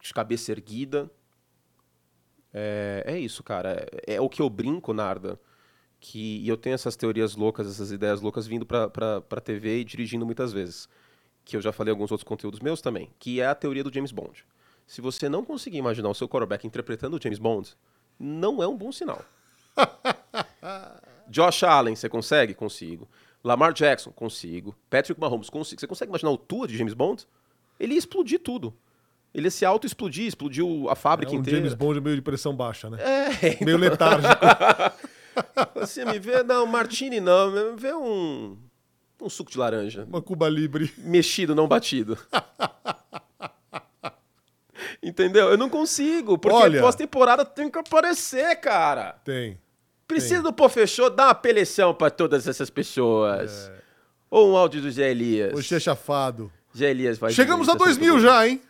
[0.00, 1.10] de cabeça erguida.
[2.52, 3.86] É, é isso, cara.
[4.06, 5.38] É, é o que eu brinco, Narda
[6.02, 9.84] que e eu tenho essas teorias loucas, essas ideias loucas vindo para a TV e
[9.84, 10.88] dirigindo muitas vezes,
[11.44, 13.94] que eu já falei em alguns outros conteúdos meus também, que é a teoria do
[13.94, 14.44] James Bond.
[14.84, 17.74] Se você não conseguir imaginar o seu quarterback interpretando o James Bond,
[18.18, 19.24] não é um bom sinal.
[21.30, 22.52] Josh Allen, você consegue?
[22.52, 23.08] Consigo.
[23.42, 24.76] Lamar Jackson, consigo.
[24.90, 25.80] Patrick Mahomes, consigo.
[25.80, 27.26] Você consegue imaginar o Tua de James Bond?
[27.78, 28.74] Ele ia explodir tudo.
[29.34, 31.58] Ele ia se auto-explodir, explodiu a fábrica é um inteira.
[31.58, 32.98] James Bond meio de pressão baixa, né?
[33.00, 33.64] É.
[33.64, 34.34] Meio letárgico.
[35.74, 38.58] Você me vê, não, Martini não, me vê um,
[39.20, 40.04] um suco de laranja.
[40.04, 40.92] Uma Cuba Libre.
[40.98, 42.18] Mexido, não batido.
[45.02, 45.48] Entendeu?
[45.48, 49.14] Eu não consigo, porque Olha, pós-temporada tem que aparecer, cara.
[49.24, 49.58] Tem.
[50.06, 50.42] Precisa tem.
[50.42, 53.70] do Pô Fechou dar uma peleção para todas essas pessoas.
[53.72, 53.82] É.
[54.30, 55.54] Ou um áudio do Zé Elias.
[55.54, 56.52] O chafado.
[56.76, 57.32] Zé Elias vai.
[57.32, 58.60] Chegamos a 2 mil já, hein?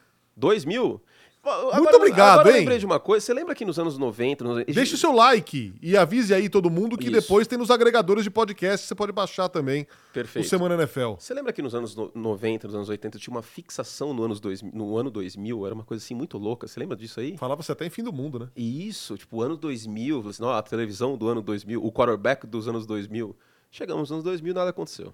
[0.42, 1.00] 2 mil?
[1.44, 2.54] Agora, Muito obrigado, agora hein?
[2.54, 3.24] eu lembrei de uma coisa.
[3.26, 4.44] Você lembra que nos anos 90...
[4.44, 4.64] Nos...
[4.66, 7.12] Deixe o seu like e avise aí todo mundo que Isso.
[7.12, 10.46] depois tem nos agregadores de podcast, você pode baixar também Perfeito.
[10.46, 11.14] o Semana NFL.
[11.18, 14.62] Você lembra que nos anos 90, nos anos 80, tinha uma fixação no, anos dois,
[14.62, 15.66] no ano 2000?
[15.66, 16.68] Era uma coisa assim muito louca.
[16.68, 17.36] Você lembra disso aí?
[17.36, 18.48] Falava-se até em fim do mundo, né?
[18.56, 23.36] Isso, tipo, ano 2000, assim, a televisão do ano 2000, o quarterback dos anos 2000.
[23.68, 25.12] Chegamos nos anos 2000 nada aconteceu.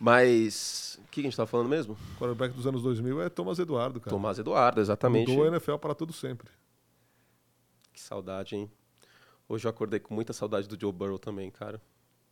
[0.00, 0.98] Mas.
[1.04, 1.94] O que a gente estava falando mesmo?
[1.94, 4.10] O quarterback dos anos 2000 é Thomas Eduardo, cara.
[4.10, 5.30] Thomas Eduardo, exatamente.
[5.30, 6.48] Mudou a NFL para tudo sempre.
[7.92, 8.70] Que saudade, hein?
[9.48, 11.80] Hoje eu acordei com muita saudade do Joe Burrow também, cara.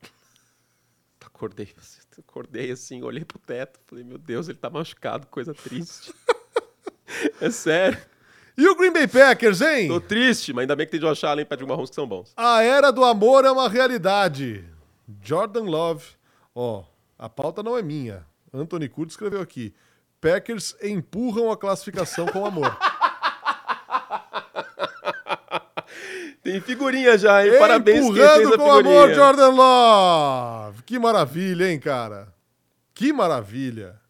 [1.24, 1.68] Acordei,
[2.18, 6.14] acordei assim, olhei pro teto, falei, meu Deus, ele tá machucado, coisa triste.
[7.40, 8.00] é sério.
[8.56, 9.88] E o Green Bay Packers, hein?
[9.88, 12.32] Tô triste, mas ainda bem que tem Josh Allen e Patrick Mahomes que são bons.
[12.36, 14.64] A era do amor é uma realidade.
[15.22, 16.04] Jordan Love,
[16.54, 16.84] ó,
[17.18, 18.26] a pauta não é minha.
[18.52, 19.74] Anthony Curtis escreveu aqui.
[20.20, 22.76] Packers empurram a classificação com amor.
[26.42, 27.58] Tem figurinha já, hein?
[27.58, 30.82] Parabéns Empurrando com amor, Jordan Love.
[30.84, 32.32] Que maravilha, hein, cara?
[32.94, 34.00] Que maravilha.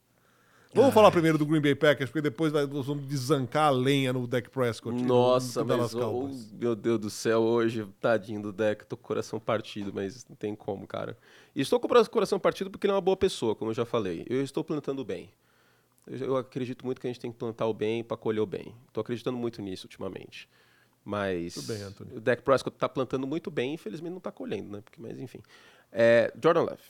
[0.76, 0.94] Vamos Ai.
[0.94, 4.50] falar primeiro do Green Bay Packers, porque depois nós vamos desancar a lenha no Deck
[4.50, 5.02] Prescott.
[5.02, 9.40] Nossa, mas oh, meu Deus do céu, hoje, tadinho do Deck, tô com o coração
[9.40, 11.16] partido, mas não tem como, cara.
[11.54, 13.86] E estou com o coração partido porque ele é uma boa pessoa, como eu já
[13.86, 14.26] falei.
[14.28, 15.30] Eu estou plantando bem.
[16.06, 18.74] Eu acredito muito que a gente tem que plantar o bem para colher o bem.
[18.86, 20.46] Estou acreditando muito nisso ultimamente.
[21.02, 21.78] Mas bem,
[22.14, 24.82] o Dak Prescott tá plantando muito bem, infelizmente não tá colhendo, né?
[24.84, 25.40] Porque, mas enfim.
[25.90, 26.82] É, Jordan Love.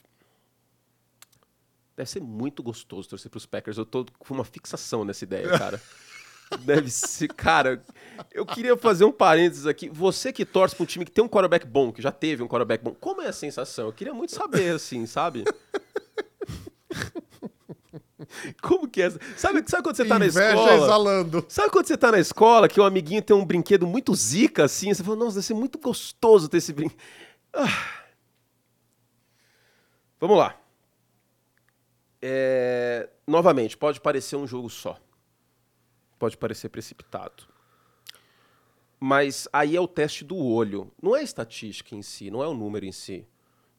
[1.97, 3.79] Deve ser muito gostoso torcer pros Packers.
[3.79, 5.81] Eu tô com uma fixação nessa ideia, cara.
[6.61, 7.83] Deve ser, cara.
[8.33, 9.89] Eu queria fazer um parênteses aqui.
[9.89, 12.47] Você que torce pra um time que tem um quarterback bom, que já teve um
[12.47, 13.87] quarterback bom, como é a sensação?
[13.87, 15.45] Eu queria muito saber, assim, sabe?
[18.61, 19.11] Como que é?
[19.37, 20.75] Sabe, sabe quando você tá na escola?
[20.75, 21.45] exalando.
[21.49, 24.93] Sabe quando você tá na escola que o amiguinho tem um brinquedo muito zica assim?
[24.93, 26.99] Você fala, nossa, deve ser muito gostoso ter esse brinquedo.
[30.19, 30.57] Vamos lá.
[32.29, 34.99] É, Novamente, pode parecer um jogo só.
[36.19, 37.45] Pode parecer precipitado.
[38.99, 40.91] Mas aí é o teste do olho.
[41.01, 43.25] Não é a estatística em si, não é o número em si.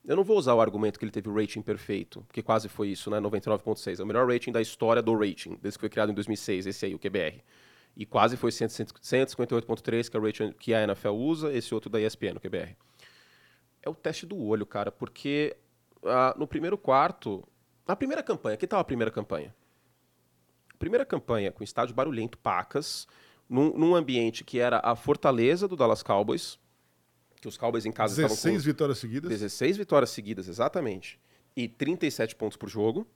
[0.05, 2.87] Eu não vou usar o argumento que ele teve o rating perfeito, porque quase foi
[2.89, 3.19] isso, né?
[3.19, 3.99] 99.6.
[3.99, 6.85] É o melhor rating da história do rating, desde que foi criado em 2006, esse
[6.85, 7.43] aí, o QBR.
[7.97, 11.89] E quase foi 100 158.3, que é o rating que a NFL usa, esse outro
[11.89, 12.77] da ESPN, o QBR.
[13.81, 15.57] É o teste do olho, cara, porque
[16.05, 17.43] ah, no primeiro quarto,
[17.87, 19.53] na primeira campanha, que tal a primeira campanha?
[20.77, 23.07] Primeira campanha com estádio barulhento, pacas,
[23.49, 26.59] num, num ambiente que era a fortaleza do Dallas Cowboys,
[27.41, 29.29] que os Cowboys em casa estavam com 16 vitórias seguidas.
[29.29, 31.19] 16 vitórias seguidas, exatamente.
[31.55, 33.07] E 37 pontos por jogo.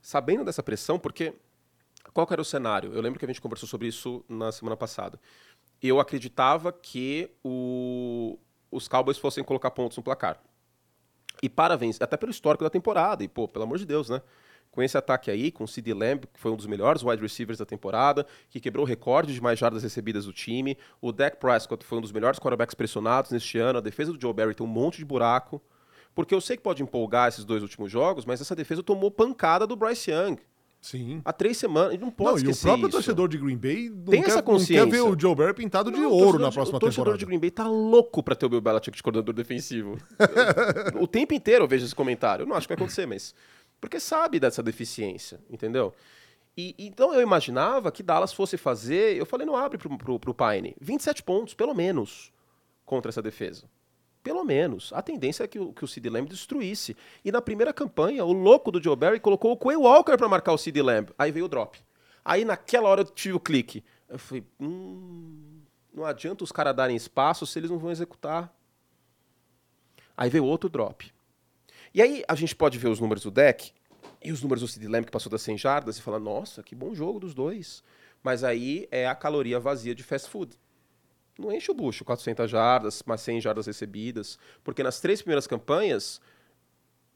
[0.00, 1.34] Sabendo dessa pressão, porque
[2.12, 2.92] qual era o cenário?
[2.92, 5.20] Eu lembro que a gente conversou sobre isso na semana passada.
[5.82, 8.38] Eu acreditava que o-
[8.70, 10.40] os Cowboys fossem colocar pontos no placar.
[11.42, 14.22] E para vencer, até pelo histórico da temporada, e pô, pelo amor de Deus, né?
[14.70, 17.58] Com esse ataque aí, com o CD Lamb, que foi um dos melhores wide receivers
[17.58, 20.76] da temporada, que quebrou o recorde de mais jardas recebidas do time.
[21.00, 23.78] O Dak Prescott foi um dos melhores quarterbacks pressionados neste ano.
[23.78, 25.62] A defesa do Joe Barry tem um monte de buraco.
[26.14, 29.66] Porque eu sei que pode empolgar esses dois últimos jogos, mas essa defesa tomou pancada
[29.66, 30.38] do Bryce Young.
[30.86, 31.20] Sim.
[31.24, 31.94] Há três semanas.
[31.94, 32.92] E não pode Não, e o esquecer próprio isso.
[32.92, 34.86] torcedor de Green Bay não, Tem quer, essa não quer consciência.
[34.86, 37.18] ver o Joe Barry pintado de Não, ouro na próxima O torcedor temporada.
[37.18, 39.98] de Green Bay tá louco pra ter o Bill Belichick de coordenador defensivo.
[41.00, 42.44] o tempo inteiro eu vejo esse comentário.
[42.44, 43.34] Eu não acho que vai acontecer, mas...
[43.80, 45.92] Porque sabe dessa deficiência, entendeu?
[46.56, 49.16] E, então eu imaginava que Dallas fosse fazer...
[49.16, 50.76] Eu falei, não abre pro, pro, pro Pine.
[50.80, 52.32] 27 pontos, pelo menos,
[52.84, 53.64] contra essa defesa.
[54.26, 54.92] Pelo menos.
[54.92, 56.96] A tendência é que o, que o Sid Lamb destruísse.
[57.24, 60.52] E na primeira campanha, o louco do Joe Barry colocou o Quay Walker pra marcar
[60.52, 61.12] o Sid Lamb.
[61.16, 61.78] Aí veio o drop.
[62.24, 63.84] Aí naquela hora eu tive o clique.
[64.08, 65.60] Eu falei, hum,
[65.94, 68.52] não adianta os caras darem espaço se eles não vão executar.
[70.16, 71.08] Aí veio outro drop.
[71.94, 73.70] E aí a gente pode ver os números do deck
[74.20, 76.74] e os números do Sid Lamb que passou das 100 jardas e falar, nossa, que
[76.74, 77.80] bom jogo dos dois.
[78.24, 80.58] Mas aí é a caloria vazia de fast food.
[81.38, 84.38] Não enche o bucho, 400 jardas, mais 100 jardas recebidas.
[84.64, 86.20] Porque nas três primeiras campanhas,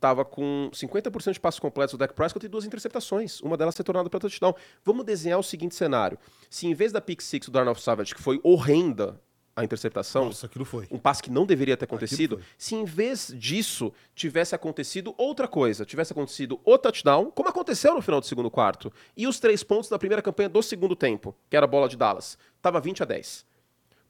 [0.00, 3.40] tava com 50% de passos completos do Dak Prescott e duas interceptações.
[3.40, 4.54] Uma delas ser tornada para touchdown.
[4.84, 6.18] Vamos desenhar o seguinte cenário.
[6.48, 9.20] Se em vez da pick six do Darnell Savage, que foi horrenda
[9.54, 10.48] a interceptação, Nossa,
[10.90, 15.84] um passe que não deveria ter acontecido, se em vez disso tivesse acontecido outra coisa,
[15.84, 19.90] tivesse acontecido o touchdown, como aconteceu no final do segundo quarto, e os três pontos
[19.90, 23.06] da primeira campanha do segundo tempo, que era a bola de Dallas, tava 20 a
[23.06, 23.49] 10.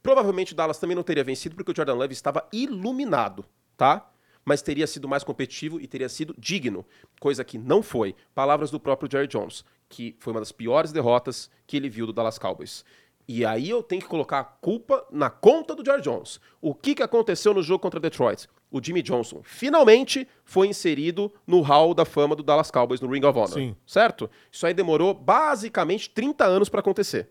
[0.02, 3.44] Provavelmente o Dallas também não teria vencido porque o Jordan Love estava iluminado,
[3.76, 4.10] tá?
[4.44, 6.84] Mas teria sido mais competitivo e teria sido digno,
[7.20, 8.14] coisa que não foi.
[8.34, 12.12] Palavras do próprio Jerry Jones, que foi uma das piores derrotas que ele viu do
[12.12, 12.84] Dallas Cowboys.
[13.28, 16.40] E aí eu tenho que colocar a culpa na conta do Jerry Jones.
[16.60, 18.48] O que, que aconteceu no jogo contra Detroit?
[18.70, 23.24] O Jimmy Johnson finalmente foi inserido no hall da fama do Dallas Cowboys, no Ring
[23.24, 23.52] of Honor.
[23.52, 23.76] Sim.
[23.86, 24.28] Certo?
[24.50, 27.30] Isso aí demorou basicamente 30 anos para acontecer.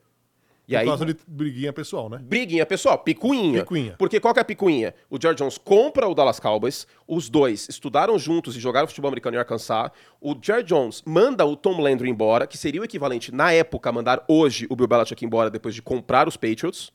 [0.70, 2.20] E Por aí, causa de briguinha pessoal, né?
[2.22, 3.62] Briguinha, pessoal, picuinha.
[3.62, 3.96] Picuinha.
[3.98, 4.94] Porque qual que é a picuinha?
[5.10, 9.36] O George Jones compra o Dallas Cowboys, os dois estudaram juntos e jogaram futebol americano
[9.36, 9.90] em Arkansas.
[10.22, 13.92] O George Jones manda o Tom Landry embora, que seria o equivalente, na época, a
[13.92, 16.94] mandar hoje o Bill Belichick embora depois de comprar os Patriots.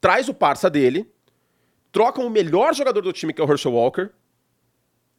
[0.00, 1.08] Traz o parça dele,
[1.92, 4.10] trocam o melhor jogador do time, que é o Herschel Walker,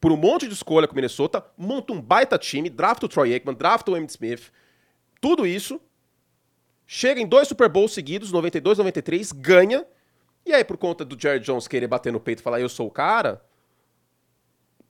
[0.02, 3.34] por um monte de escolha com o Minnesota, monta um baita time, drafta o Troy
[3.34, 4.52] Aikman, drafta o Emmitt Smith,
[5.22, 5.80] tudo isso,
[6.88, 9.86] chega em dois Super Bowls seguidos, 92, 93, ganha,
[10.46, 12.88] e aí por conta do Jerry Jones querer bater no peito e falar eu sou
[12.88, 13.42] o cara,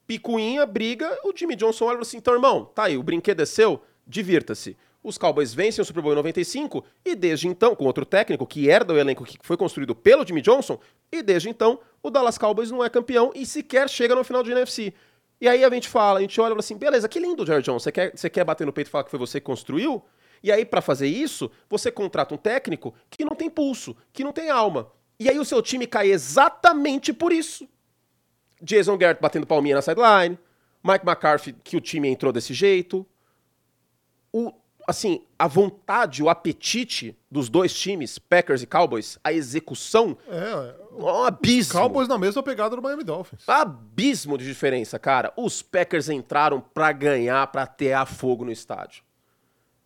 [0.06, 3.82] picuinha, briga, o Jimmy Johnson olha assim, então irmão, tá aí, o brinquedo é seu,
[4.06, 4.76] divirta-se.
[5.02, 8.68] Os Cowboys vencem o Super Bowl em 95 e desde então, com outro técnico que
[8.68, 10.80] herda o elenco que foi construído pelo Jimmy Johnson,
[11.12, 14.50] e desde então o Dallas Cowboys não é campeão e sequer chega no final de
[14.50, 14.92] NFC.
[15.40, 17.62] E aí a gente fala, a gente olha e fala assim, beleza, que lindo, Jerry
[17.62, 20.02] Jones, você quer, você quer bater no peito e falar que foi você que construiu?
[20.42, 24.32] E aí, pra fazer isso, você contrata um técnico que não tem pulso, que não
[24.32, 24.88] tem alma.
[25.18, 27.68] E aí o seu time cai exatamente por isso.
[28.60, 30.38] Jason Garrett batendo palminha na sideline,
[30.82, 33.06] Mike McCarthy, que o time entrou desse jeito.
[34.32, 34.52] O,
[34.86, 41.24] assim, a vontade, o apetite dos dois times, Packers e Cowboys, a execução, É, um
[41.24, 41.72] abismo.
[41.72, 43.48] Cowboys na mesma pegada do Miami Dolphins.
[43.48, 45.32] Abismo de diferença, cara.
[45.36, 49.02] Os Packers entraram pra ganhar, pra ter a fogo no estádio.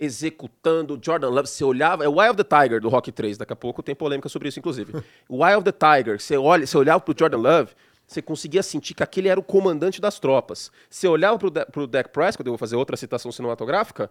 [0.01, 3.53] Executando o Jordan Love, você olhava, é o of the Tiger do Rock 3, daqui
[3.53, 4.95] a pouco tem polêmica sobre isso, inclusive.
[5.29, 7.73] of the Tiger, você, olha, você olhava pro Jordan Love,
[8.07, 10.73] você conseguia sentir que aquele era o comandante das tropas.
[10.89, 14.11] Você olhava pro, De pro Dak Prescott, eu vou fazer outra citação cinematográfica,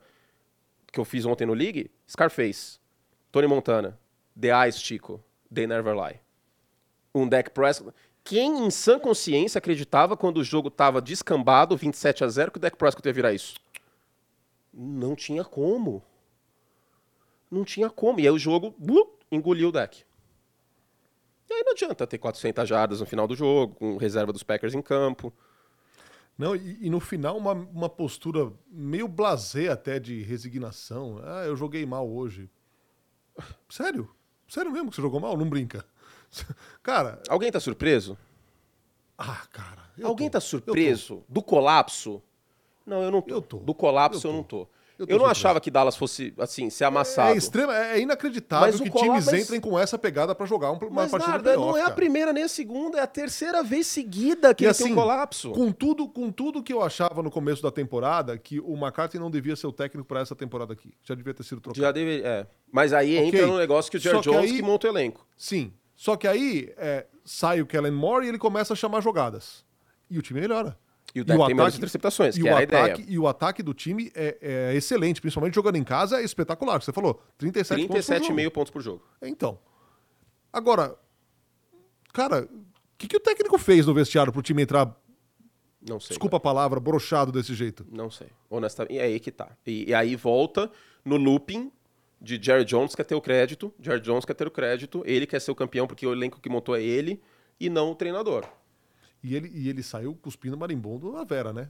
[0.91, 2.79] que eu fiz ontem no League, Scarface,
[3.31, 3.99] Tony Montana,
[4.39, 5.21] The Eyes Chico,
[5.53, 6.19] They Never Lie.
[7.13, 7.93] Um Dak Prescott.
[8.23, 12.61] Quem em sã consciência acreditava quando o jogo estava descambado, 27 a 0, que o
[12.61, 13.55] Dak Prescott ia virar isso?
[14.81, 16.01] Não tinha como.
[17.51, 18.19] Não tinha como.
[18.19, 20.03] E aí o jogo blup, engoliu o Dak.
[21.49, 24.73] E aí não adianta ter 400 jardas no final do jogo, com reserva dos Packers
[24.73, 25.33] em campo.
[26.37, 31.19] Não, e, e no final uma, uma postura meio blasé até de resignação.
[31.23, 32.49] Ah, eu joguei mal hoje.
[33.67, 34.09] Sério?
[34.47, 35.35] Sério mesmo que você jogou mal?
[35.35, 35.85] Não brinca.
[36.81, 38.17] Cara, Alguém tá surpreso?
[39.17, 39.89] ah, cara.
[40.01, 40.33] Alguém tô.
[40.33, 42.23] tá surpreso do colapso?
[42.89, 43.33] Não, eu não tô.
[43.35, 43.57] Eu tô.
[43.57, 44.67] Do colapso eu, Eu não tô.
[44.97, 47.33] Eu Eu, não achava que Dallas fosse, assim, ser amassado.
[47.33, 50.77] É extrema, é inacreditável Mas que times mas- entrem com essa pegada pra jogar um-
[50.77, 53.87] uma Mas partida nada, não é a primeira nem a segunda, é a terceira vez
[53.87, 55.51] seguida que E ele assim, tem um colapso.
[55.51, 59.31] Com tudo, com tudo que eu achava no começo da temporada, que o McCarthy não
[59.31, 60.91] devia ser o técnico pra essa temporada aqui.
[61.01, 61.81] Já devia ter sido trocado.
[61.81, 62.45] Já deve, é.
[62.69, 63.27] Mas aí Ok.
[63.29, 65.25] entra no negócio que o Jerry Só que Jones aí- que monta o elenco.
[65.37, 65.71] Sim.
[65.95, 69.63] Só que aí é, sai o Kellen Moore e ele começa a chamar jogadas.
[70.09, 70.77] E o time melhora.
[71.13, 73.05] E o Dak tem menos interceptações, e o ataque.
[73.07, 76.81] E o ataque do time é, é excelente, principalmente jogando em casa, é espetacular.
[76.81, 78.35] Você falou, 37, pontos por jogo.
[78.35, 79.03] 37,5 pontos por jogo.
[79.21, 79.59] Então.
[80.51, 80.95] Agora,
[82.13, 84.95] cara, o que, que o técnico fez no vestiário pro time entrar,
[85.81, 86.09] Não sei.
[86.09, 87.85] desculpa a palavra, brochado desse jeito?
[87.91, 88.27] Não sei.
[88.49, 89.49] Honestamente, é aí que tá.
[89.65, 90.71] E, e aí volta
[91.05, 91.71] no looping
[92.21, 95.39] de Jerry Jones quer ter o crédito, Jerry Jones quer ter o crédito, ele quer
[95.39, 97.21] ser o campeão porque o elenco que montou é ele
[97.59, 98.45] e não o treinador.
[99.23, 101.69] E ele, e ele saiu cuspindo marimbondo na Vera, né?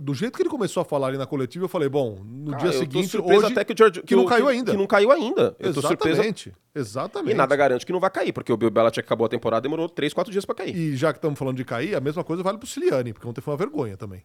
[0.00, 2.62] Do jeito que ele começou a falar ali na coletiva, eu falei, bom, no Cara,
[2.62, 4.70] dia seguinte, hoje, até que o George, que não o- caiu ainda.
[4.70, 5.54] Que não caiu ainda.
[5.58, 6.14] Eu tô surpreso.
[6.20, 6.54] Exatamente.
[6.74, 7.32] Exatamente.
[7.32, 9.86] E nada garante que não vai cair, porque o Bill Belichick acabou a temporada demorou
[9.88, 10.74] 3, 4 dias pra cair.
[10.74, 13.42] E já que estamos falando de cair, a mesma coisa vale pro Siliani, porque ontem
[13.42, 14.24] foi uma vergonha também.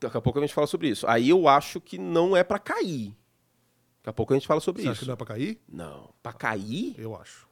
[0.00, 1.04] Daqui a pouco a gente fala sobre isso.
[1.08, 3.08] Aí eu acho que não é pra cair.
[4.02, 4.92] Daqui a pouco a gente fala sobre Você isso.
[4.92, 5.58] acha que não é pra cair?
[5.68, 6.94] Não, pra cair?
[6.96, 7.48] Eu acho.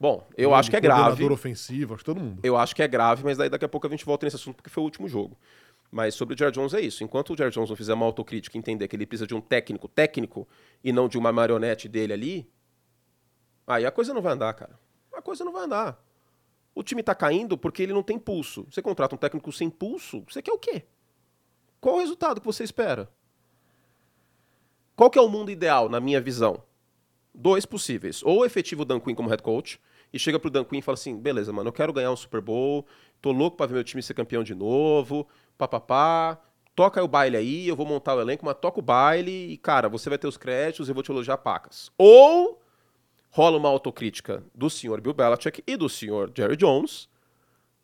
[0.00, 1.24] Bom, eu acho que é grave.
[1.24, 2.40] Ofensivo, acho que todo mundo.
[2.42, 4.56] Eu acho que é grave, mas daí daqui a pouco a gente volta nesse assunto
[4.56, 5.36] porque foi o último jogo.
[5.90, 7.02] Mas sobre o Jerry Jones é isso.
[7.02, 9.40] Enquanto o Jerry Jones não fizer uma autocrítica e entender que ele precisa de um
[9.40, 10.46] técnico técnico
[10.84, 12.50] e não de uma marionete dele ali,
[13.66, 14.78] aí a coisa não vai andar, cara.
[15.12, 16.00] A coisa não vai andar.
[16.74, 18.66] O time tá caindo porque ele não tem pulso.
[18.70, 20.84] Você contrata um técnico sem pulso, você quer o quê?
[21.80, 23.10] Qual o resultado que você espera?
[24.94, 26.62] Qual que é o mundo ideal, na minha visão?
[27.40, 28.20] Dois possíveis.
[28.24, 29.80] Ou efetivo o Dan Quinn como head coach,
[30.12, 32.40] e chega pro Dan Quinn e fala assim, beleza, mano, eu quero ganhar um Super
[32.40, 32.84] Bowl,
[33.22, 35.24] tô louco pra ver meu time ser campeão de novo,
[35.56, 36.36] papapá,
[36.74, 39.88] toca o baile aí, eu vou montar o elenco, mas toca o baile e, cara,
[39.88, 41.92] você vai ter os créditos, eu vou te elogiar pacas.
[41.96, 42.60] Ou
[43.30, 47.08] rola uma autocrítica do senhor Bill Belichick e do senhor Jerry Jones,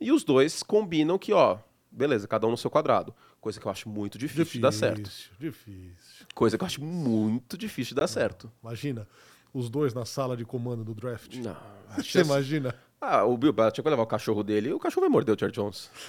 [0.00, 1.58] e os dois combinam que, ó,
[1.90, 3.14] beleza, cada um no seu quadrado.
[3.40, 5.10] Coisa que eu acho muito difícil, de dar certo.
[5.38, 6.26] Difícil.
[6.34, 8.50] Coisa que eu acho muito difícil de dar certo.
[8.62, 9.06] Imagina,
[9.54, 11.34] os dois na sala de comando do draft.
[11.36, 11.56] Não.
[11.96, 12.74] Você chance- imagina?
[13.00, 15.38] Ah, o Bill Belichick vai levar o cachorro dele e o cachorro vai morder o
[15.38, 15.90] Jerry Jones.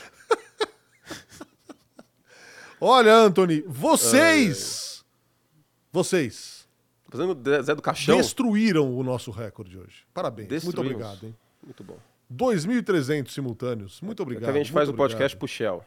[2.79, 5.03] Olha, Anthony, vocês,
[5.91, 6.65] vocês
[7.09, 8.17] Fazendo o Zé do Caixão.
[8.17, 10.03] destruíram o nosso recorde hoje.
[10.13, 10.63] Parabéns.
[10.63, 11.35] Muito obrigado, hein?
[11.63, 11.97] Muito bom.
[12.33, 14.01] 2.300 simultâneos.
[14.01, 14.49] Muito obrigado.
[14.49, 15.83] a gente faz o muito podcast pro Shell.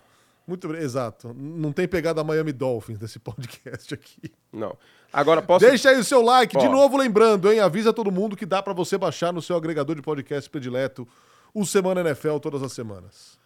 [0.49, 1.35] Muito obri- Exato.
[1.35, 4.33] Não tem pegada Miami Dolphins nesse podcast aqui.
[4.53, 4.77] Não.
[5.13, 5.65] Agora posso.
[5.67, 6.57] Deixa aí o seu like.
[6.57, 7.61] De novo, lembrando, hein?
[7.61, 11.07] Avisa todo mundo que dá pra você baixar no seu agregador de podcast predileto
[11.55, 13.39] o Semana NFL todas as semanas.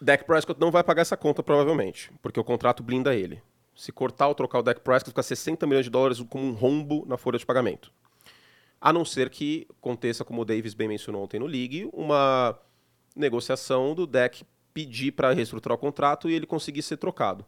[0.00, 3.42] Dak Prescott não vai pagar essa conta, provavelmente, porque o contrato blinda ele.
[3.76, 7.04] Se cortar ou trocar o Dak Prescott, fica 60 milhões de dólares como um rombo
[7.06, 7.92] na folha de pagamento.
[8.80, 12.58] A não ser que aconteça, como o Davis bem mencionou ontem no League, uma
[13.14, 17.44] negociação do Dak pedir para reestruturar o contrato e ele conseguir ser trocado,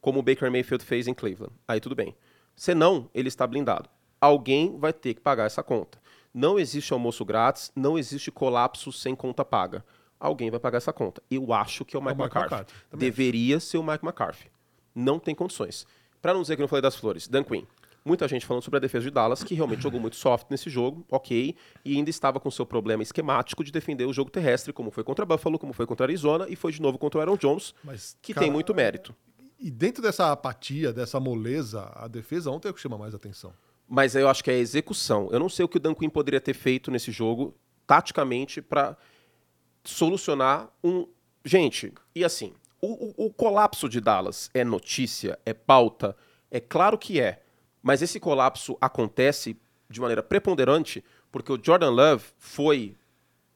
[0.00, 1.54] como o Baker Mayfield fez em Cleveland.
[1.66, 2.14] Aí tudo bem.
[2.54, 3.88] Senão, ele está blindado.
[4.20, 6.00] Alguém vai ter que pagar essa conta.
[6.32, 9.84] Não existe almoço grátis, não existe colapso sem conta paga.
[10.18, 11.22] Alguém vai pagar essa conta.
[11.30, 12.54] Eu acho que é o Mike, Mike McCarthy.
[12.54, 14.50] McCarthy, Deveria ser o Mike McCarthy.
[14.94, 15.86] Não tem condições.
[16.20, 17.64] Para não dizer que eu não falei das flores, Dan Quinn.
[18.04, 21.06] Muita gente falando sobre a defesa de Dallas, que realmente jogou muito soft nesse jogo,
[21.10, 25.04] ok, e ainda estava com seu problema esquemático de defender o jogo terrestre, como foi
[25.04, 28.16] contra Buffalo, como foi contra Arizona, e foi de novo contra o Aaron Jones, Mas,
[28.20, 29.14] que cara, tem muito mérito.
[29.60, 33.52] e dentro dessa apatia, dessa moleza, a defesa ontem é o que chama mais atenção.
[33.88, 35.28] Mas eu acho que é a execução.
[35.30, 37.54] Eu não sei o que o Dan Quinn poderia ter feito nesse jogo,
[37.86, 38.96] taticamente, para
[39.84, 41.06] solucionar um.
[41.44, 46.16] Gente, e assim, o, o, o colapso de Dallas é notícia, é pauta,
[46.50, 47.42] é claro que é.
[47.82, 49.56] Mas esse colapso acontece
[49.90, 52.96] de maneira preponderante porque o Jordan Love foi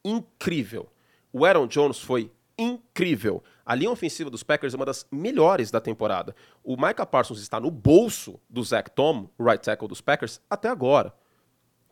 [0.04, 0.88] incrível.
[1.32, 3.42] O Aaron Jones foi incrível.
[3.64, 6.34] A linha ofensiva dos Packers é uma das melhores da temporada.
[6.64, 10.68] O Micah Parsons está no bolso do Zach Tom, o right tackle dos Packers, até
[10.68, 11.12] agora.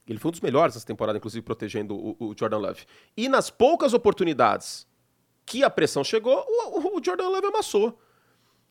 [0.07, 2.85] Ele foi um dos melhores dessa temporada, inclusive protegendo o, o Jordan Love.
[3.16, 4.87] E nas poucas oportunidades
[5.47, 7.99] que a pressão chegou, o, o Jordan Love amassou.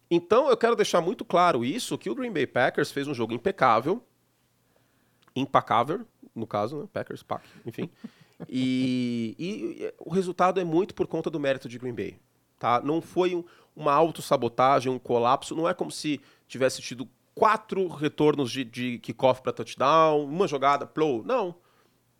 [0.09, 3.33] Então eu quero deixar muito claro isso, que o Green Bay Packers fez um jogo
[3.33, 4.03] impecável,
[5.35, 6.87] impacável, no caso, né?
[6.91, 7.89] Packers, Pack, enfim.
[8.49, 12.19] E, e, o resultado é muito por conta do mérito de Green Bay.
[12.59, 12.81] Tá?
[12.81, 13.43] Não foi um,
[13.75, 15.55] uma autossabotagem, um colapso.
[15.55, 20.85] Não é como se tivesse tido quatro retornos de, de kickoff para touchdown, uma jogada,
[20.85, 21.23] plow.
[21.23, 21.55] Não.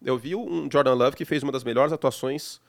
[0.02, 2.62] Eu vi um Jordan Love que fez uma das melhores atuações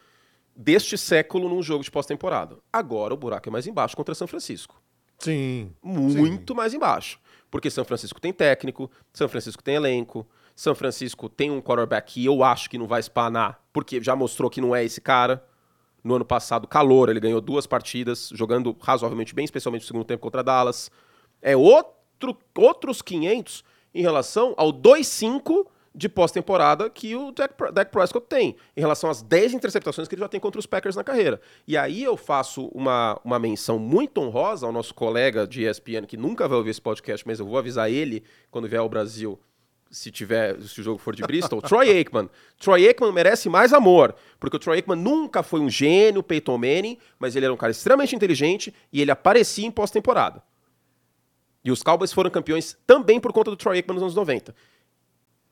[0.54, 2.58] deste século num jogo de pós-temporada.
[2.72, 4.80] Agora o buraco é mais embaixo contra São Francisco.
[5.24, 5.72] Sim.
[5.82, 6.56] Muito sim.
[6.56, 7.18] mais embaixo.
[7.50, 12.24] Porque São Francisco tem técnico, São Francisco tem elenco, São Francisco tem um quarterback que
[12.24, 15.44] eu acho que não vai espanar, porque já mostrou que não é esse cara.
[16.02, 20.20] No ano passado, calor, ele ganhou duas partidas, jogando razoavelmente bem, especialmente no segundo tempo
[20.20, 20.90] contra Dallas.
[21.40, 23.64] É outro, outros 500
[23.94, 29.54] em relação ao 2-5 de pós-temporada que o Dak, Prescott tem, em relação às 10
[29.54, 31.40] interceptações que ele já tem contra os Packers na carreira.
[31.68, 36.16] E aí eu faço uma, uma menção muito honrosa ao nosso colega de ESPN, que
[36.16, 39.38] nunca vai ouvir esse podcast, mas eu vou avisar ele quando vier ao Brasil,
[39.88, 42.28] se tiver, se o jogo for de Bristol, Troy Aikman.
[42.58, 46.98] Troy Aikman merece mais amor, porque o Troy Aikman nunca foi um gênio, Peyton Manning,
[47.20, 50.42] mas ele era um cara extremamente inteligente e ele aparecia em pós-temporada.
[51.64, 54.54] E os Cowboys foram campeões também por conta do Troy Aikman nos anos 90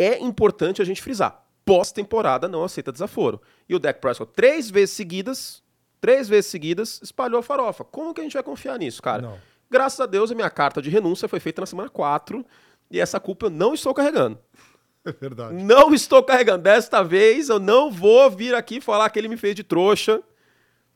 [0.02, 1.44] é importante a gente frisar.
[1.64, 3.40] Pós-temporada não aceita desaforo.
[3.68, 5.62] E o Dak Prescott, três vezes seguidas,
[6.00, 7.84] três vezes seguidas, espalhou a farofa.
[7.84, 9.22] Como que a gente vai confiar nisso, cara?
[9.22, 9.38] Não.
[9.70, 12.44] Graças a Deus, a minha carta de renúncia foi feita na semana 4
[12.90, 14.38] e essa culpa eu não estou carregando.
[15.04, 15.64] É verdade.
[15.64, 16.62] Não estou carregando.
[16.62, 20.22] Desta vez eu não vou vir aqui falar que ele me fez de trouxa.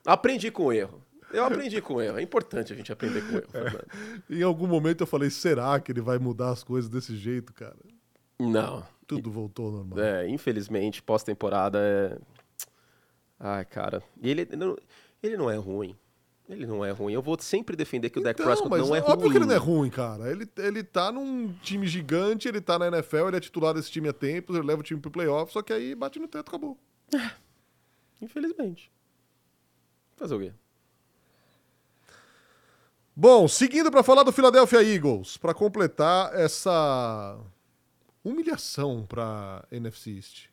[0.06, 1.02] Aprendi com o erro.
[1.32, 2.16] Eu aprendi com o erro.
[2.16, 3.86] É importante a gente aprender com o erro, Fernando.
[4.30, 7.74] Em algum momento eu falei, será que ele vai mudar as coisas desse jeito, cara?
[8.38, 8.86] Não.
[9.06, 9.98] Tudo voltou ao normal.
[10.00, 12.18] É, infelizmente, pós-temporada é.
[13.38, 14.02] Ai, cara.
[14.20, 14.48] E ele,
[15.22, 15.94] ele não é ruim.
[16.48, 17.12] Ele não é ruim.
[17.12, 19.30] Eu vou sempre defender que o Dak Então, Prescott mas não é óbvio ruim.
[19.32, 20.30] que ele não é ruim, cara.
[20.30, 24.08] Ele, ele tá num time gigante, ele tá na NFL, ele é titular desse time
[24.08, 26.78] há tempos, ele leva o time pro playoff, só que aí bate no teto, acabou.
[28.22, 28.90] Infelizmente.
[30.16, 30.52] Fazer o quê?
[33.14, 37.38] Bom, seguindo pra falar do Philadelphia Eagles, pra completar essa
[38.26, 40.48] humilhação pra NFC East.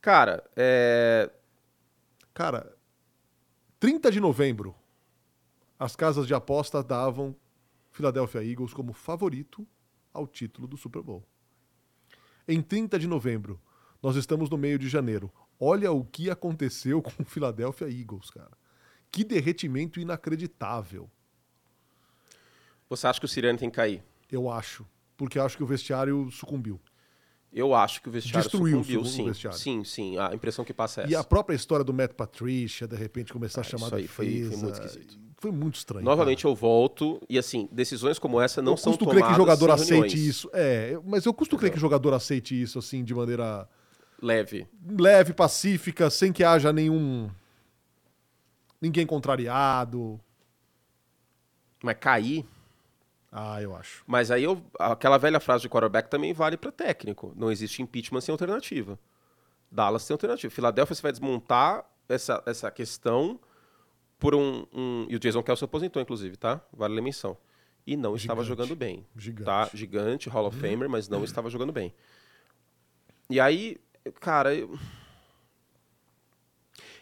[0.00, 1.30] Cara, é.
[2.32, 2.74] Cara,
[3.78, 4.74] 30 de novembro,
[5.78, 7.36] as casas de aposta davam
[7.90, 9.66] Philadelphia Eagles como favorito
[10.12, 11.22] ao título do Super Bowl.
[12.48, 13.60] Em 30 de novembro,
[14.02, 15.30] nós estamos no meio de janeiro.
[15.58, 18.56] Olha o que aconteceu com o Philadelphia Eagles, cara.
[19.12, 21.10] Que derretimento inacreditável.
[22.88, 24.02] Você acha que o Sirianni tem que cair?
[24.30, 24.86] Eu acho.
[25.20, 26.80] Porque eu acho que o vestiário sucumbiu.
[27.52, 29.24] Eu acho que o vestiário Destruiu sucumbiu, o sim.
[29.26, 29.58] vestiário.
[29.58, 30.16] Sim, sim.
[30.16, 31.12] A impressão que passa é essa.
[31.12, 33.98] E a própria história do Matt Patricia, de repente, começar a Ah, chamar isso a
[33.98, 34.50] aí foi- defesa.
[34.52, 35.18] foi muito esquisito.
[35.36, 36.04] Foi muito estranho.
[36.06, 36.52] Novamente cara.
[36.52, 39.42] eu volto e assim, decisões como essa não eu são custo tomadas crer que o
[39.42, 40.14] jogador aceite reuniões.
[40.14, 40.50] isso.
[40.54, 43.68] É, eu- mas eu custo crer que o jogador aceite isso, assim, de maneira
[44.22, 44.66] Leve.
[44.98, 47.28] leve, pacífica, sem que haja nenhum.
[48.80, 50.18] Ninguém contrariado.
[51.82, 52.46] Mas cair
[53.32, 54.02] Ah, eu acho.
[54.06, 57.32] Mas aí eu, aquela velha frase de quarterback também vale para técnico.
[57.36, 58.98] Não existe impeachment sem alternativa.
[59.70, 60.52] Dallas tem alternativa.
[60.52, 63.38] Filadélfia você vai desmontar essa, essa questão
[64.18, 66.60] por um, um- E o Jason Kelsey aposentou, inclusive, tá?
[66.72, 67.36] Vale a menção.
[67.86, 68.48] E não estava Gigante.
[68.62, 69.06] jogando bem.
[69.16, 69.46] Gigante.
[69.46, 69.70] Tá?
[69.72, 71.94] Gigante, Hall of Famer, mas não estava jogando bem.
[73.28, 73.76] E aí,
[74.20, 74.76] cara, eu...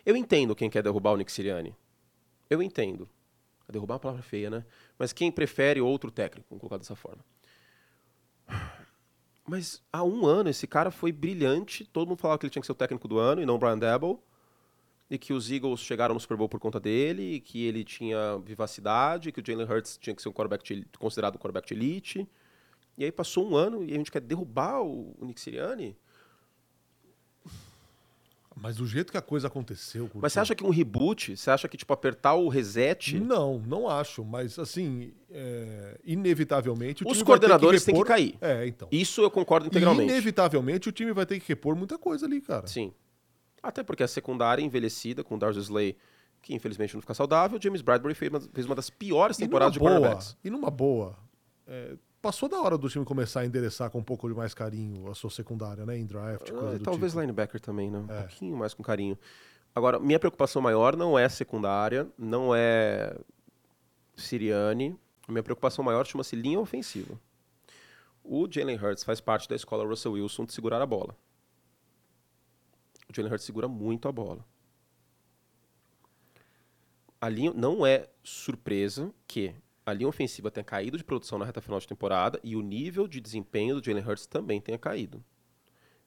[0.04, 1.74] eu entendo quem quer derrubar o Nick Sirianni.
[2.48, 3.08] Eu entendo.
[3.68, 4.64] Derrubar é uma palavra feia, né?
[4.98, 7.24] Mas quem prefere outro técnico, vamos colocar dessa forma.
[9.46, 11.84] Mas há um ano esse cara foi brilhante.
[11.84, 13.58] Todo mundo falava que ele tinha que ser o técnico do ano e não o
[13.58, 14.18] Brian Dabble.
[15.10, 18.38] E que os Eagles chegaram no Super Bowl por conta dele, e que ele tinha
[18.44, 22.28] vivacidade, que o Jalen Hurts tinha que ser um quarterback de, considerado um quarterback elite.
[22.98, 25.96] E aí passou um ano e a gente quer derrubar o, o Nick Sirianni?
[28.60, 30.04] Mas do jeito que a coisa aconteceu.
[30.04, 30.18] Curti.
[30.22, 33.18] Mas você acha que um reboot, você acha que, tipo, apertar o reset.
[33.18, 34.24] Não, não acho.
[34.24, 37.04] Mas, assim, é, inevitavelmente.
[37.06, 38.36] Os coordenadores têm que cair.
[38.40, 38.88] É, então.
[38.90, 40.10] Isso eu concordo integralmente.
[40.10, 42.66] inevitavelmente o time vai ter que repor muita coisa ali, cara.
[42.66, 42.92] Sim.
[43.62, 45.96] Até porque a secundária envelhecida, com o Darcy Slay,
[46.42, 49.80] que infelizmente não fica saudável, James Bradbury fez uma, fez uma das piores temporadas de
[49.80, 50.36] quarterbacks.
[50.42, 51.16] E numa boa.
[51.66, 55.10] É, passou da hora do time começar a endereçar com um pouco de mais carinho
[55.10, 55.96] a sua secundária, né?
[55.98, 57.20] Em draft, coisa Ah, do talvez tipo.
[57.20, 57.98] linebacker também, né?
[57.98, 58.20] Um É.
[58.20, 59.18] pouquinho mais com carinho.
[59.74, 63.16] Agora, minha preocupação maior não é secundária, não é
[64.16, 64.98] Siriane.
[65.28, 67.20] Minha preocupação maior chama-se linha ofensiva.
[68.24, 71.14] O Jalen Hurts faz parte da escola Russell Wilson de segurar a bola.
[73.08, 74.44] O Jalen Hurts segura muito a bola.
[77.20, 79.54] A linha não é surpresa que
[79.88, 83.08] a linha ofensiva tenha caído de produção na reta final de temporada e o nível
[83.08, 85.22] de desempenho do Jalen Hurts também tenha caído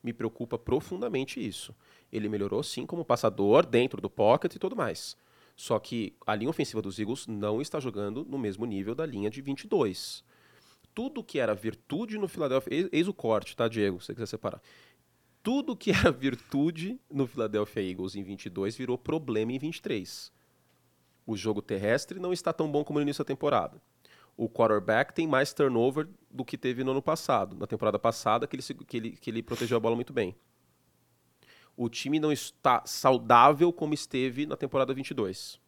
[0.04, 1.76] me preocupa profundamente isso.
[2.12, 5.16] Ele melhorou sim como passador, dentro do pocket e tudo mais.
[5.56, 9.30] Só que a linha ofensiva dos Eagles não está jogando no mesmo nível da linha
[9.30, 10.24] de 22.
[10.94, 12.90] Tudo que era virtude no Philadelphia.
[12.92, 14.00] Eis, o corte, tá, Diego?
[14.00, 14.62] Se você quiser separar.
[15.44, 20.32] Tudo que era virtude no Philadelphia Eagles em 22 virou problema em 23.
[21.26, 23.82] O jogo terrestre não está tão bom como no início da temporada.
[24.36, 28.56] O quarterback tem mais turnover do que teve no ano passado, na temporada passada, que
[28.56, 30.36] ele, que ele, que ele protegeu a bola muito bem.
[31.76, 35.60] O time não está saudável como esteve na temporada 22.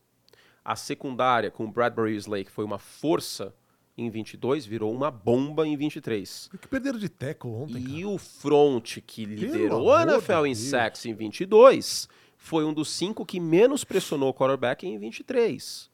[0.64, 3.54] A secundária, com o Bradbury e Slay, que foi uma força
[3.97, 6.49] em 22, virou uma bomba em 23.
[6.60, 7.95] Que perderam de tackle ontem, cara.
[7.95, 12.08] E o front que liderou a amor NFL em sacks em 22
[12.44, 15.89] foi um dos cinco que menos pressionou o quarterback em 23.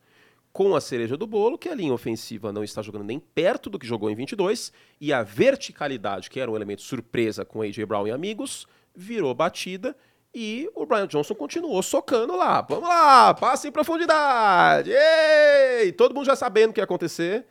[0.52, 3.78] Com a cereja do bolo, que a linha ofensiva não está jogando nem perto do
[3.78, 7.86] que jogou em 22, e a verticalidade, que era um elemento surpresa com A.J.
[7.86, 9.95] Brown e amigos, virou batida
[10.34, 12.62] e o Brian Johnson continuou socando lá.
[12.68, 14.89] Vamos lá, passe em profundidade.
[14.91, 15.91] Ei!
[15.91, 17.45] Todo mundo já sabendo o que ia acontecer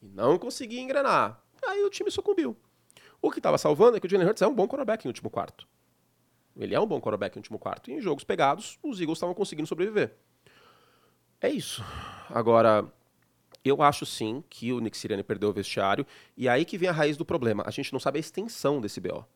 [0.00, 1.42] e não conseguia engrenar.
[1.66, 2.56] Aí o time sucumbiu.
[3.20, 5.28] O que estava salvando é que o Jalen Hurts é um bom quarterback em último
[5.28, 5.66] quarto.
[6.56, 7.90] Ele é um bom quarterback em último quarto.
[7.90, 10.14] E em jogos pegados, os Eagles estavam conseguindo sobreviver.
[11.40, 11.84] É isso.
[12.30, 12.86] Agora,
[13.64, 16.06] eu acho sim que o Nick Sirianni perdeu o vestiário.
[16.36, 17.64] E aí que vem a raiz do problema.
[17.66, 19.26] A gente não sabe a extensão desse BO.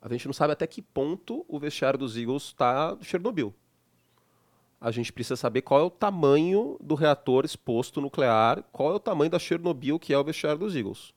[0.00, 3.54] A gente não sabe até que ponto o vestiário dos Eagles está Chernobyl.
[4.80, 9.00] A gente precisa saber qual é o tamanho do reator exposto nuclear, qual é o
[9.00, 11.12] tamanho da Chernobyl que é o vestiário dos Eagles.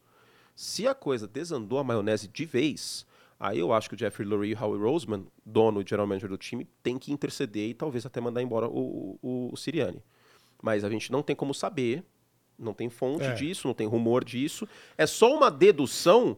[0.53, 3.05] Se a coisa desandou a maionese de vez,
[3.45, 6.29] aí eu acho que o Jeffrey Lurie e o Howie Roseman, dono e general manager
[6.29, 10.01] do time, tem que interceder e talvez até mandar embora o, o, o Sirianni.
[10.61, 12.03] Mas a gente não tem como saber,
[12.57, 13.33] não tem fonte É.
[13.33, 14.67] disso, não tem rumor disso.
[14.97, 16.37] É só uma dedução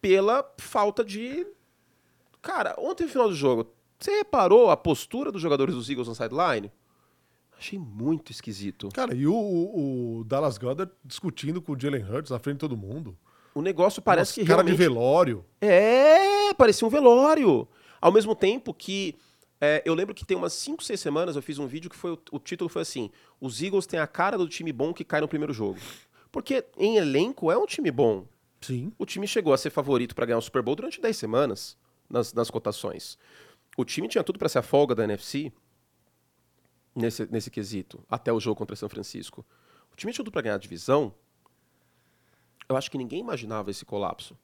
[0.00, 1.46] pela falta de.
[2.42, 6.14] Cara, ontem no final do jogo, você reparou a postura dos jogadores dos Eagles na
[6.14, 6.70] sideline?
[7.58, 8.88] Achei muito esquisito.
[8.94, 9.34] Cara, e o-
[10.20, 13.16] o Dallas Goddard discutindo com o Jalen Hurts na frente de todo mundo.
[13.54, 14.76] O negócio parece Nossa, que cara realmente...
[14.76, 15.44] de velório.
[15.60, 17.66] É, parecia um velório.
[18.00, 19.16] Ao mesmo tempo que
[19.60, 22.18] é, eu lembro que tem umas 5, 6 semanas eu fiz um vídeo que foi
[22.32, 25.28] o, título foi assim: Os Eagles têm a cara do time bom que cai no
[25.28, 25.78] primeiro jogo.
[26.32, 28.24] Porque em elenco é um time bom.
[28.60, 28.92] Sim.
[28.98, 31.76] O time chegou a ser favorito para ganhar o Super Bowl durante 10 semanas
[32.08, 33.18] nas, nas cotações.
[33.76, 35.52] O time tinha tudo para ser a folga da NFC
[36.94, 39.44] nesse, nesse quesito, até o jogo contra São Francisco.
[39.92, 41.14] O time tinha tudo para ganhar a divisão.
[42.70, 44.38] Eu acho que ninguém imaginava esse colapso.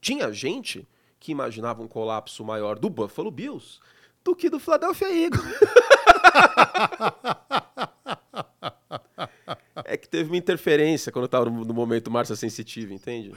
[0.00, 3.78] Tinha gente que imaginava um colapso maior do Buffalo Bills
[4.24, 5.44] do que do Philadelphia Eagles.
[9.84, 13.34] É que teve uma interferência quando eu tava no, no momento Márcia Sensitiva, entende?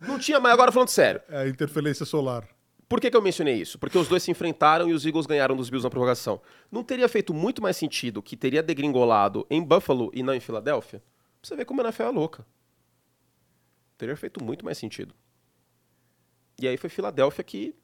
[0.00, 1.20] Não tinha, mas agora falando sério.
[1.28, 2.48] É a interferência solar.
[2.88, 3.78] Por que, que eu mencionei isso?
[3.78, 6.40] Porque os dois se enfrentaram e os Eagles ganharam dos Bills na prorrogação.
[6.72, 11.00] Não teria feito muito mais sentido que teria degringolado em Buffalo e não em Filadélfia?
[11.46, 12.46] Pra você ver como a NFL é louca.
[13.96, 15.14] Teria feito muito mais sentido.
[16.60, 17.74] E aí foi Filadélfia que,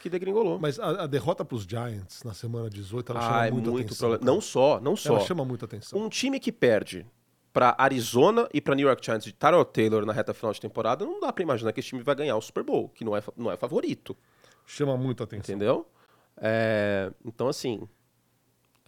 [0.00, 0.58] que degringolou.
[0.58, 3.86] Mas a, a derrota pros Giants na semana 18, ela chama ah, é muita muito
[3.86, 4.08] atenção.
[4.08, 4.32] problema.
[4.32, 5.16] Não só, não só.
[5.16, 6.00] Ela chama muita atenção.
[6.00, 7.06] Um time que perde
[7.52, 11.04] pra Arizona e pra New York Giants de Tyrell Taylor na reta final de temporada,
[11.04, 13.22] não dá pra imaginar que esse time vai ganhar o Super Bowl, que não é,
[13.36, 14.16] não é favorito,
[14.66, 15.54] Chama muita atenção.
[15.54, 15.86] entendeu?
[16.36, 17.88] É, então, assim,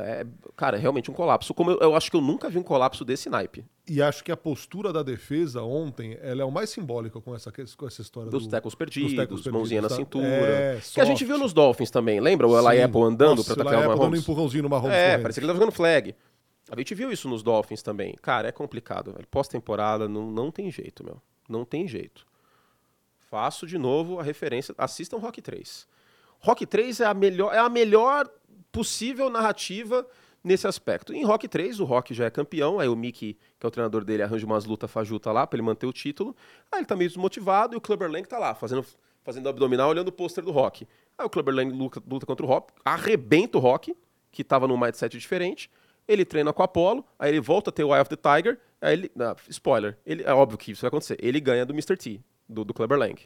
[0.00, 0.24] é,
[0.56, 1.52] cara, é realmente um colapso.
[1.52, 3.64] Como eu, eu acho que eu nunca vi um colapso desse naipe.
[3.86, 7.50] E acho que a postura da defesa ontem, ela é o mais simbólica com essa,
[7.50, 10.18] com essa história Dos do, tackles perdidos, tackles mãozinha na perdidos, tá?
[10.18, 10.28] cintura.
[10.28, 11.28] É, que a gente soft.
[11.28, 12.46] viu nos Dolphins também, lembra?
[12.46, 12.80] O Eli.
[12.82, 14.20] Apple andando o atacar Eli o Apple dando um Mahomes.
[14.20, 14.96] empurrãozinho no Mahomes.
[14.96, 16.14] É, parecia que ele tava jogando flag.
[16.70, 18.14] A gente viu isso nos Dolphins também.
[18.22, 19.26] Cara, é complicado, velho.
[19.28, 21.20] Pós-temporada não, não tem jeito, meu.
[21.48, 22.24] Não tem jeito.
[23.30, 24.74] Faço de novo a referência.
[24.78, 25.88] Assistam Rock 3.
[26.40, 28.30] Rock 3 é a melhor, é a melhor
[28.72, 30.06] possível narrativa
[30.42, 31.12] nesse aspecto.
[31.12, 34.04] Em Rock 3, o Rock já é campeão, aí o Mickey, que é o treinador
[34.04, 36.34] dele, arranja umas lutas fajuta lá para ele manter o título.
[36.70, 38.84] Aí ele tá meio desmotivado e o Clubber Lang tá lá, fazendo,
[39.22, 40.86] fazendo abdominal, olhando o pôster do Rock.
[41.16, 43.96] Aí o Clubber Lang luta, luta contra o Rock, arrebenta o Rock,
[44.30, 45.70] que tava num mindset diferente.
[46.06, 48.58] Ele treina com o Apollo, aí ele volta a ter o Eye of the Tiger,
[48.80, 49.12] aí ele...
[49.50, 51.18] Spoiler, ele, é óbvio que isso vai acontecer.
[51.20, 51.96] Ele ganha do Mr.
[51.96, 53.20] T, do, do Clubber Lang.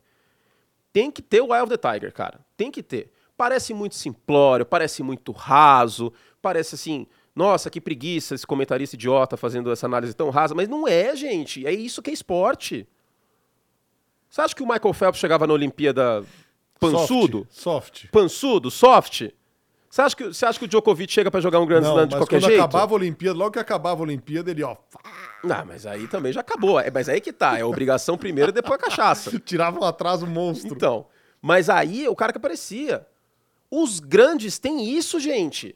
[0.93, 2.41] Tem que ter o Eye of the Tiger, cara.
[2.57, 3.13] Tem que ter.
[3.43, 9.73] Parece muito simplório, parece muito raso, parece assim, nossa, que preguiça esse comentarista idiota fazendo
[9.73, 11.67] essa análise tão rasa, mas não é, gente.
[11.67, 12.87] É isso que é esporte.
[14.31, 16.25] Você acha que o Michael Phelps chegava na Olimpíada
[16.79, 17.45] pansudo?
[17.51, 18.03] Soft.
[18.05, 18.11] soft.
[18.13, 19.31] Pansudo, soft?
[19.91, 22.15] Você acha que, você acha que o Djokovic chega para jogar um grande slam de
[22.15, 22.61] qualquer quando jeito?
[22.61, 24.77] acabava a Olimpíada, logo que acabava a Olimpíada, ele, ó.
[25.43, 26.79] Não, mas aí também já acabou.
[26.79, 27.59] É, mas aí que tá.
[27.59, 29.37] É obrigação primeiro e depois a cachaça.
[29.45, 30.77] Tirava um atraso monstro.
[30.77, 31.07] Então.
[31.41, 33.05] Mas aí o cara que aparecia.
[33.75, 35.75] Os grandes têm isso, gente.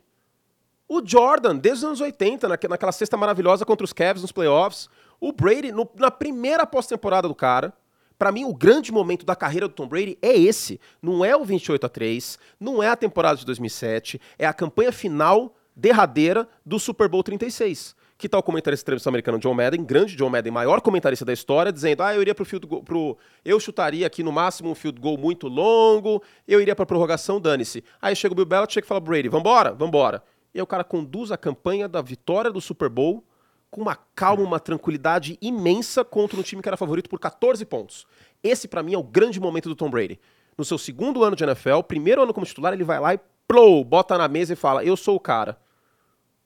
[0.86, 4.90] O Jordan, desde os anos 80, naquela cesta maravilhosa contra os Cavs nos playoffs.
[5.18, 7.72] O Brady, no, na primeira pós-temporada do cara.
[8.18, 10.78] Para mim, o grande momento da carreira do Tom Brady é esse.
[11.00, 14.92] Não é o 28 a 3, não é a temporada de 2007, é a campanha
[14.92, 17.96] final derradeira do Super Bowl 36.
[18.18, 22.02] Que tal o comentarista americano John Madden, grande John Madden, maior comentarista da história, dizendo:
[22.02, 25.18] "Ah, eu iria pro field goal, pro eu chutaria aqui no máximo um field goal
[25.18, 27.84] muito longo, eu iria para prorrogação, dane-se".
[28.00, 30.22] Aí chega o Bill Belichick e fala: "Brady, vambora, vambora".
[30.54, 33.22] E aí o cara conduz a campanha da vitória do Super Bowl
[33.70, 38.06] com uma calma, uma tranquilidade imensa contra um time que era favorito por 14 pontos.
[38.42, 40.18] Esse, para mim, é o grande momento do Tom Brady.
[40.56, 43.84] No seu segundo ano de NFL, primeiro ano como titular, ele vai lá e plou,
[43.84, 45.58] bota na mesa e fala: Eu sou o cara.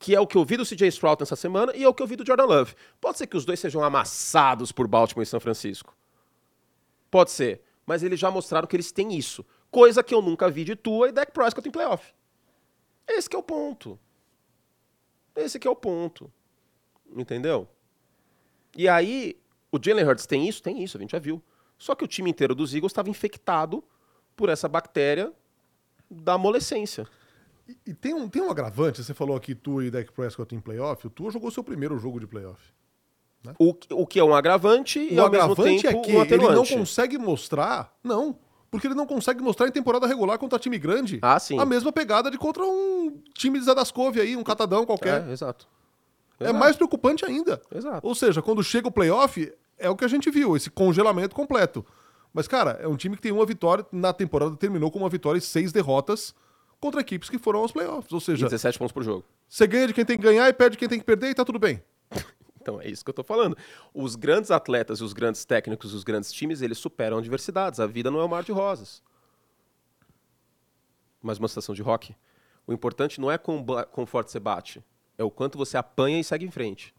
[0.00, 2.02] Que é o que eu vi do CJ Stroud nessa semana e é o que
[2.02, 2.74] eu vi do Jordan Love.
[3.00, 5.94] Pode ser que os dois sejam amassados por Baltimore e São Francisco.
[7.10, 7.62] Pode ser.
[7.86, 9.44] Mas eles já mostraram que eles têm isso.
[9.70, 12.14] Coisa que eu nunca vi de Tua e Dak Prescott em playoff.
[13.06, 13.98] Esse é o ponto.
[15.36, 16.32] Esse é o ponto.
[17.14, 17.68] Entendeu?
[18.76, 19.38] E aí,
[19.70, 20.62] o Jalen Hurts tem isso?
[20.62, 21.42] Tem isso, a gente já viu.
[21.76, 23.84] Só que o time inteiro dos Eagles estava infectado
[24.36, 25.32] por essa bactéria
[26.10, 27.06] da amolescência.
[27.70, 30.60] E, e, tem, um, tem um agravante, você falou aqui tu e Dak Prescott em
[30.60, 32.60] playoff, o Tua jogou seu primeiro jogo de playoff.
[33.44, 33.54] Né?
[33.58, 36.48] O, o que é um agravante o e ao mesmo tempo é que um ele
[36.48, 38.36] não consegue mostrar, não,
[38.70, 41.58] porque ele não consegue mostrar em temporada regular contra time grande ah, sim.
[41.60, 45.28] a mesma pegada de contra um time de Zadascove aí, um catadão qualquer.
[45.28, 45.68] É, exato.
[46.40, 47.60] É mais preocupante ainda.
[47.72, 48.06] Exato.
[48.06, 51.84] Ou seja, quando chega o playoff, é o que a gente viu, esse congelamento completo.
[52.32, 55.38] Mas, cara, é um time que tem uma vitória, na temporada terminou com uma vitória
[55.38, 56.34] e seis derrotas
[56.80, 58.12] contra equipes que foram aos playoffs.
[58.12, 59.24] Ou seja, 17 pontos por jogo.
[59.48, 61.34] Você ganha de quem tem que ganhar e perde de quem tem que perder e
[61.34, 61.82] tá tudo bem.
[62.60, 63.56] então é isso que eu tô falando.
[63.92, 67.78] Os grandes atletas, os grandes técnicos, os grandes times, eles superam adversidades.
[67.78, 69.02] A vida não é um mar de rosas.
[71.22, 72.14] Mais uma estação de rock.
[72.66, 74.82] O importante não é com, com forte você bate,
[75.18, 76.94] é o quanto você apanha e segue em frente.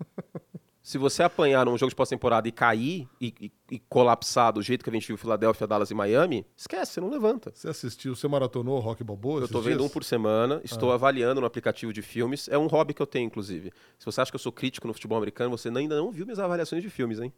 [0.86, 4.84] Se você apanhar num jogo de pós-temporada e cair e, e, e, colapsar do jeito
[4.84, 7.50] que a gente viu Filadélfia, Dallas e Miami, esquece, você não levanta.
[7.52, 9.40] Você assistiu, você maratonou Rock Balboa?
[9.40, 9.90] Eu tô vendo dias?
[9.90, 10.94] um por semana, estou ah.
[10.94, 12.48] avaliando no aplicativo de filmes.
[12.48, 13.72] É um hobby que eu tenho, inclusive.
[13.98, 16.38] Se você acha que eu sou crítico no futebol americano, você ainda não viu minhas
[16.38, 17.32] avaliações de filmes, hein?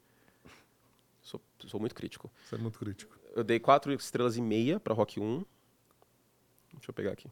[1.22, 2.30] Sou, sou muito crítico.
[2.44, 3.18] Você é muito crítico.
[3.34, 5.42] Eu dei quatro estrelas e meia para Rock 1.
[6.74, 7.30] Deixa eu pegar aqui.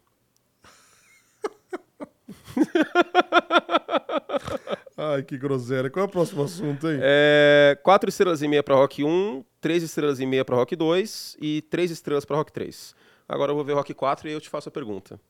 [4.97, 5.91] Ai, que groselha.
[5.91, 6.99] Qual é o próximo assunto, hein?
[7.03, 11.37] É, quatro estrelas e meia para Rock 1, três estrelas e meia para Rock 2
[11.39, 12.95] e três estrelas para Rock 3.
[13.29, 15.21] Agora eu vou ver Rock 4 e eu te faço a pergunta.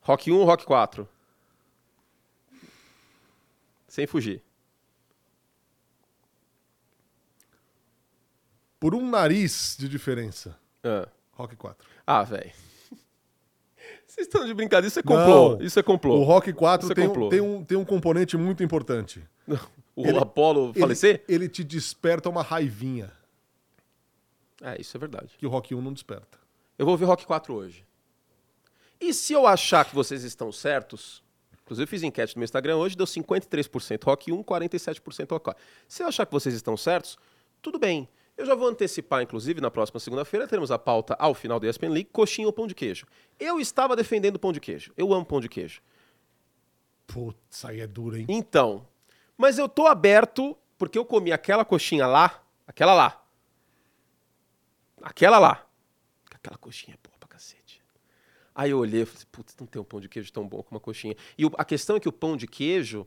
[0.00, 1.08] Rock 1 ou Rock 4?
[3.86, 4.42] Sem fugir.
[8.80, 10.58] Por um nariz de diferença.
[10.82, 11.08] Ah.
[11.32, 11.86] Rock 4.
[12.04, 12.52] Ah, velho.
[14.14, 15.56] Vocês estão de brincadeira, isso é complô.
[15.56, 16.20] Não, isso é complô.
[16.20, 19.20] O Rock 4 é tem, um, tem, um, tem um componente muito importante.
[19.96, 21.24] o ele, Apollo falecer?
[21.26, 23.10] Ele, ele te desperta uma raivinha.
[24.62, 25.34] É, isso é verdade.
[25.36, 26.38] Que o Rock 1 não desperta.
[26.78, 27.84] Eu vou ver Rock 4 hoje.
[29.00, 31.20] E se eu achar que vocês estão certos,
[31.64, 35.62] inclusive eu fiz enquete no meu Instagram hoje, deu 53% Rock 1, 47% Rock 4.
[35.88, 37.18] Se eu achar que vocês estão certos,
[37.60, 38.08] tudo bem.
[38.36, 41.90] Eu já vou antecipar, inclusive, na próxima segunda-feira teremos a pauta ao final do ESPN
[41.90, 43.06] League, coxinha ou pão de queijo.
[43.38, 44.92] Eu estava defendendo pão de queijo.
[44.96, 45.80] Eu amo pão de queijo.
[47.06, 48.26] Putz, aí é duro, hein?
[48.28, 48.88] Então,
[49.36, 53.24] mas eu tô aberto, porque eu comi aquela coxinha lá, aquela lá.
[55.00, 55.64] Aquela lá.
[56.34, 57.82] Aquela coxinha é boa pra cacete.
[58.52, 60.76] Aí eu olhei e falei, putz, não tem um pão de queijo tão bom como
[60.76, 61.14] uma coxinha.
[61.38, 63.06] E a questão é que o pão de queijo,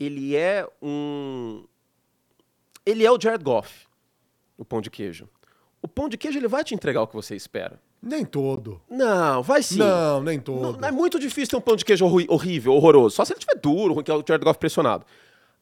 [0.00, 1.64] ele é um...
[2.84, 3.86] Ele é o Jared Goff
[4.56, 5.28] o pão de queijo.
[5.82, 7.78] O pão de queijo ele vai te entregar o que você espera.
[8.02, 8.80] Nem todo.
[8.88, 9.78] Não, vai sim.
[9.78, 10.78] Não, nem todo.
[10.78, 13.16] Não, é muito difícil ter um pão de queijo horrível, horroroso.
[13.16, 15.04] Só se ele estiver duro, que é o Jared Goff pressionado.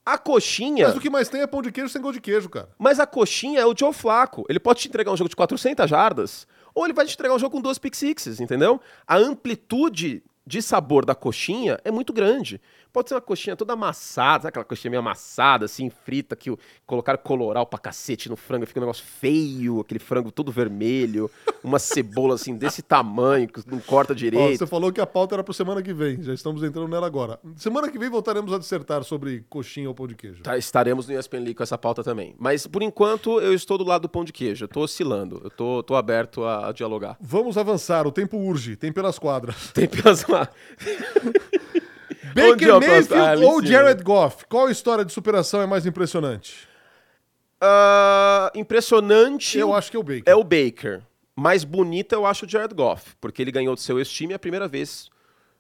[0.05, 0.88] A coxinha.
[0.88, 2.68] Mas o que mais tem é pão de queijo sem gol de queijo, cara.
[2.76, 4.45] Mas a coxinha é o Joe Flaco.
[4.49, 7.38] Ele pode te entregar um jogo de 400 jardas, ou ele vai te entregar um
[7.38, 8.80] jogo com duas pick sixes, entendeu?
[9.07, 12.61] A amplitude de sabor da coxinha é muito grande.
[12.93, 16.59] Pode ser uma coxinha toda amassada, sabe aquela coxinha meio amassada, assim, frita, que o-
[16.86, 21.30] colocaram coloral pra cacete no frango, fica um negócio feio, aquele frango todo vermelho,
[21.64, 24.59] uma cebola assim desse tamanho, que não corta Ó, direito.
[24.59, 26.22] você falou que a pauta era pro semana que vem.
[26.22, 27.40] Já estamos entrando nela agora.
[27.57, 30.43] Semana que vem voltaremos a dissertar sobre coxinha ou pão de queijo.
[30.43, 32.34] Tá, estaremos no ESPN League com essa pauta também.
[32.38, 34.64] Mas, por enquanto, eu estou do lado do pão de queijo.
[34.64, 35.40] Eu tô oscilando.
[35.45, 37.16] Eu tô, tô aberto a, a dialogar.
[37.20, 39.70] Vamos avançar, o tempo urge, tem pelas quadras.
[39.72, 40.49] Tem pelas lá.
[42.34, 42.70] Baker?
[42.70, 43.64] Ah, Mayfield em ou.
[43.64, 44.44] Jared Goff?
[44.46, 46.68] Qual história de superação é mais impressionante?
[47.60, 50.22] Ah, impressionante Eu acho que é o Baker.
[50.26, 51.02] é o Baker.
[51.36, 54.68] Mais bonita eu acho o Jared Goff, porque ele ganhou do seu ex-time a primeira
[54.68, 55.08] vez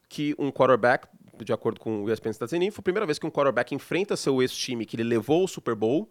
[0.08, 1.08] que um quarterback,
[1.42, 4.42] de acordo com o ESPN Unidos, foi a primeira vez que um quarterback enfrenta seu
[4.42, 6.10] ex-time que ele levou ao Super Bowl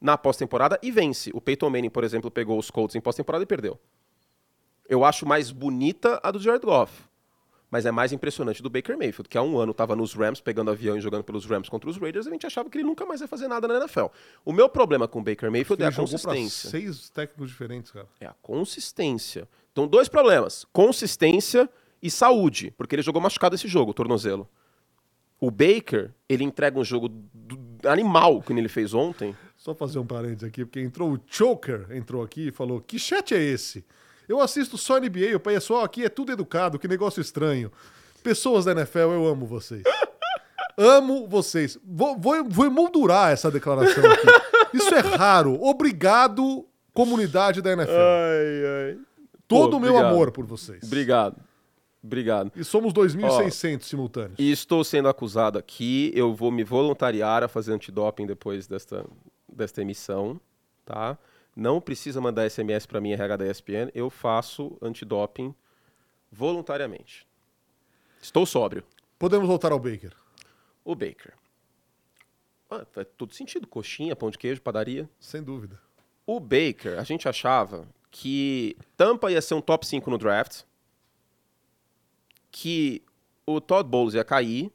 [0.00, 1.30] na pós-temporada e vence.
[1.34, 3.80] O Peyton Manning, por exemplo, pegou os Colts em pós-temporada e perdeu.
[4.88, 6.92] Eu acho mais bonita a do Jared Goff.
[7.74, 10.70] Mas é mais impressionante do Baker Mayfield, que há um ano estava nos Rams, pegando
[10.70, 13.04] avião e jogando pelos Rams contra os Raiders, e a gente achava que ele nunca
[13.04, 14.04] mais ia fazer nada na NFL.
[14.44, 16.70] O meu problema com o Baker Mayfield é a consistência.
[16.70, 18.06] seis técnicos diferentes, cara.
[18.20, 19.48] É a consistência.
[19.72, 21.68] Então, dois problemas: consistência
[22.00, 24.48] e saúde, porque ele jogou machucado esse jogo, o tornozelo.
[25.40, 29.34] O Baker, ele entrega um jogo do- animal, que ele fez ontem.
[29.56, 33.34] Só fazer um parênteses aqui, porque entrou o Choker, entrou aqui e falou: Que chat
[33.34, 33.84] é esse?
[34.28, 37.70] Eu assisto só NBA, o pessoal aqui é tudo educado, que negócio estranho.
[38.22, 39.82] Pessoas da NFL, eu amo vocês.
[40.78, 41.78] amo vocês.
[41.84, 44.26] Vou, vou, vou emoldurar essa declaração aqui.
[44.76, 45.62] Isso é raro.
[45.62, 47.92] Obrigado, comunidade da NFL.
[47.92, 48.98] Ai, ai.
[49.46, 50.12] Todo o meu obrigado.
[50.12, 50.82] amor por vocês.
[50.82, 51.36] Obrigado.
[52.02, 52.52] Obrigado.
[52.54, 54.34] E somos 2.600 simultâneos.
[54.38, 59.06] E estou sendo acusado aqui, eu vou me voluntariar a fazer antidoping depois desta,
[59.50, 60.38] desta emissão,
[60.84, 61.16] tá?
[61.54, 65.54] Não precisa mandar SMS para mim, RH da ESPN, eu faço antidoping
[66.30, 67.26] voluntariamente.
[68.20, 68.84] Estou sóbrio.
[69.18, 70.12] Podemos voltar ao Baker.
[70.84, 71.34] O Baker.
[72.70, 73.66] Ah, faz todo sentido.
[73.66, 75.08] Coxinha, pão de queijo, padaria.
[75.20, 75.80] Sem dúvida.
[76.26, 80.62] O Baker, a gente achava que Tampa ia ser um top 5 no draft,
[82.50, 83.02] que
[83.46, 84.72] o Todd Bowles ia cair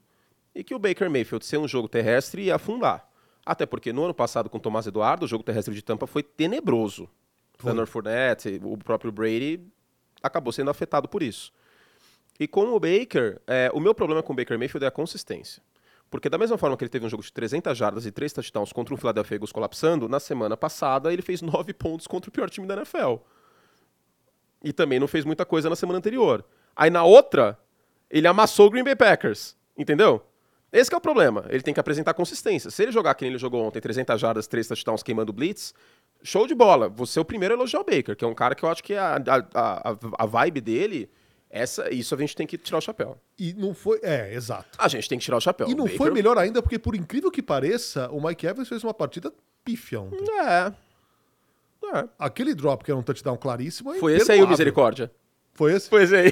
[0.54, 3.09] e que o Baker Mayfield ser um jogo terrestre ia afundar.
[3.50, 6.22] Até porque no ano passado com o Tomás Eduardo, o jogo terrestre de Tampa foi
[6.22, 7.10] tenebroso.
[7.64, 9.60] Leonard Fournette, o próprio Brady
[10.22, 11.52] acabou sendo afetado por isso.
[12.40, 15.64] E com o Baker, é, o meu problema com o Baker Mayfield é a consistência.
[16.12, 18.72] Porque da mesma forma que ele teve um jogo de 300 jardas e 3 touchdowns
[18.72, 22.52] contra o Philadelphia Eagles colapsando, na semana passada ele fez 9 pontos contra o pior
[22.52, 23.16] time da NFL.
[24.64, 26.46] E também não fez muita coisa na semana anterior.
[26.76, 27.58] Aí na outra,
[28.12, 29.58] ele amassou o Green Bay Packers.
[29.76, 30.24] Entendeu?
[30.72, 31.46] Esse que é o problema.
[31.50, 32.70] Ele tem que apresentar consistência.
[32.70, 35.74] Se ele jogar que nem ele jogou ontem, 300 jardas, 3 touchdowns queimando blitz,
[36.24, 36.88] show de bola.
[36.90, 38.84] Você é o primeiro a elogiar o Baker, que é um cara que eu acho
[38.84, 41.10] que a, a, a, a vibe dele,
[41.50, 43.18] essa, isso a gente tem que tirar o chapéu.
[43.38, 44.00] E não foi.
[44.04, 44.78] É, exato.
[44.78, 45.68] A gente tem que tirar o chapéu.
[45.68, 48.70] E não O foi Baker- melhor ainda, porque por incrível que pareça, o Mike Evans
[48.70, 49.34] fez uma partida
[49.66, 50.24] pífia ontem.
[50.40, 50.74] É.
[51.98, 52.08] É.
[52.20, 53.94] Aquele drop que era um touchdown claríssimo.
[53.94, 55.10] é Foi esse aí o misericórdia.
[55.54, 55.90] Foi esse?
[55.90, 56.32] Foi esse aí.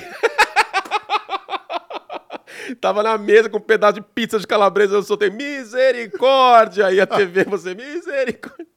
[2.76, 6.92] Tava na mesa com um pedaço de pizza de calabresa, eu soltei misericórdia.
[6.92, 8.68] E a TV, você, misericórdia.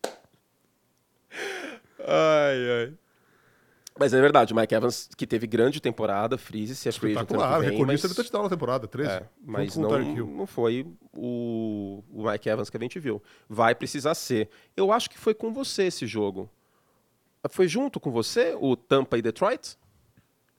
[1.99, 2.93] Ai, ai.
[3.99, 7.19] Mas é verdade, o Mike Evans, que teve grande temporada, Freeze, se é free agent
[7.31, 7.61] ano Espetacular.
[7.61, 9.11] Recordista mas- de touchdown na temporada, 13.
[9.11, 13.23] É, mas não, não foi o, o Mike Evans que a gente viu.
[13.47, 14.49] Vai precisar ser.
[14.75, 16.49] Eu acho que foi com você esse jogo.
[17.51, 19.77] Foi junto com você o Tampa e Detroit?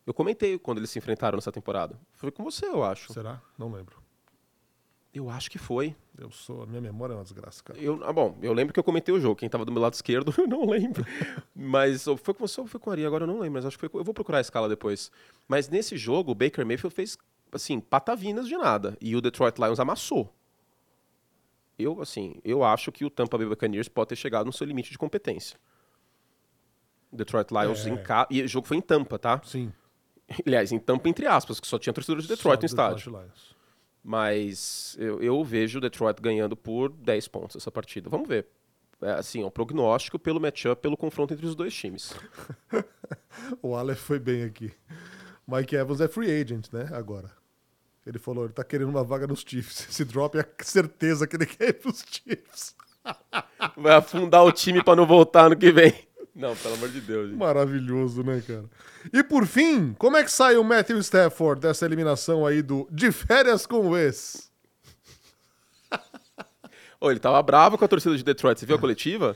[0.05, 1.99] Eu comentei quando eles se enfrentaram nessa temporada.
[2.13, 3.13] Foi com você, eu acho.
[3.13, 3.41] Será?
[3.57, 4.01] Não lembro.
[5.13, 5.93] Eu acho que foi.
[6.17, 6.63] Eu sou.
[6.63, 7.77] A minha memória é uma desgraça, cara.
[7.79, 9.35] Eu, ah, bom, eu lembro que eu comentei o jogo.
[9.35, 11.05] Quem tava do meu lado esquerdo, eu não lembro.
[11.53, 13.05] mas foi com você ou foi com a Ari?
[13.05, 15.11] Agora eu não lembro, mas acho que foi com, Eu vou procurar a escala depois.
[15.47, 17.17] Mas nesse jogo, o Baker Mayfield fez,
[17.51, 18.97] assim, patavinas de nada.
[19.01, 20.33] E o Detroit Lions amassou.
[21.77, 24.91] Eu, assim, eu acho que o Tampa Bay Buccaneers pode ter chegado no seu limite
[24.91, 25.59] de competência.
[27.11, 27.89] Detroit Lions É.
[27.89, 28.27] em casa.
[28.29, 29.41] E o jogo foi em Tampa, tá?
[29.43, 29.73] Sim.
[30.45, 33.11] Aliás, em Tampa, entre aspas, que só tinha torcedores de Detroit Só no estádio.
[33.11, 33.55] Detroit.
[34.03, 38.09] Mas eu, eu vejo o Detroit ganhando por 10 pontos essa partida.
[38.09, 38.47] Vamos ver.
[39.01, 42.13] É, assim, é um prognóstico pelo matchup, pelo confronto entre os dois times.
[43.61, 44.71] O Aleph foi bem aqui.
[45.47, 46.89] Mike Evans é free agent, né?
[46.91, 47.31] Agora.
[48.05, 49.87] Ele falou, ele tá querendo uma vaga nos Chiefs.
[49.89, 52.75] Esse drop é certeza que ele quer ir pros Chiefs.
[53.77, 55.93] Vai afundar o time para não voltar no que vem.
[56.33, 57.29] Não, pelo amor de Deus.
[57.29, 57.37] Gente.
[57.37, 58.65] Maravilhoso, né, cara?
[59.11, 63.11] E por fim, como é que sai o Matthew Stafford dessa eliminação aí do de
[63.11, 64.49] férias com o ex?
[66.99, 68.59] Ô, ele tava bravo com a torcida de Detroit.
[68.59, 69.35] Você viu a coletiva?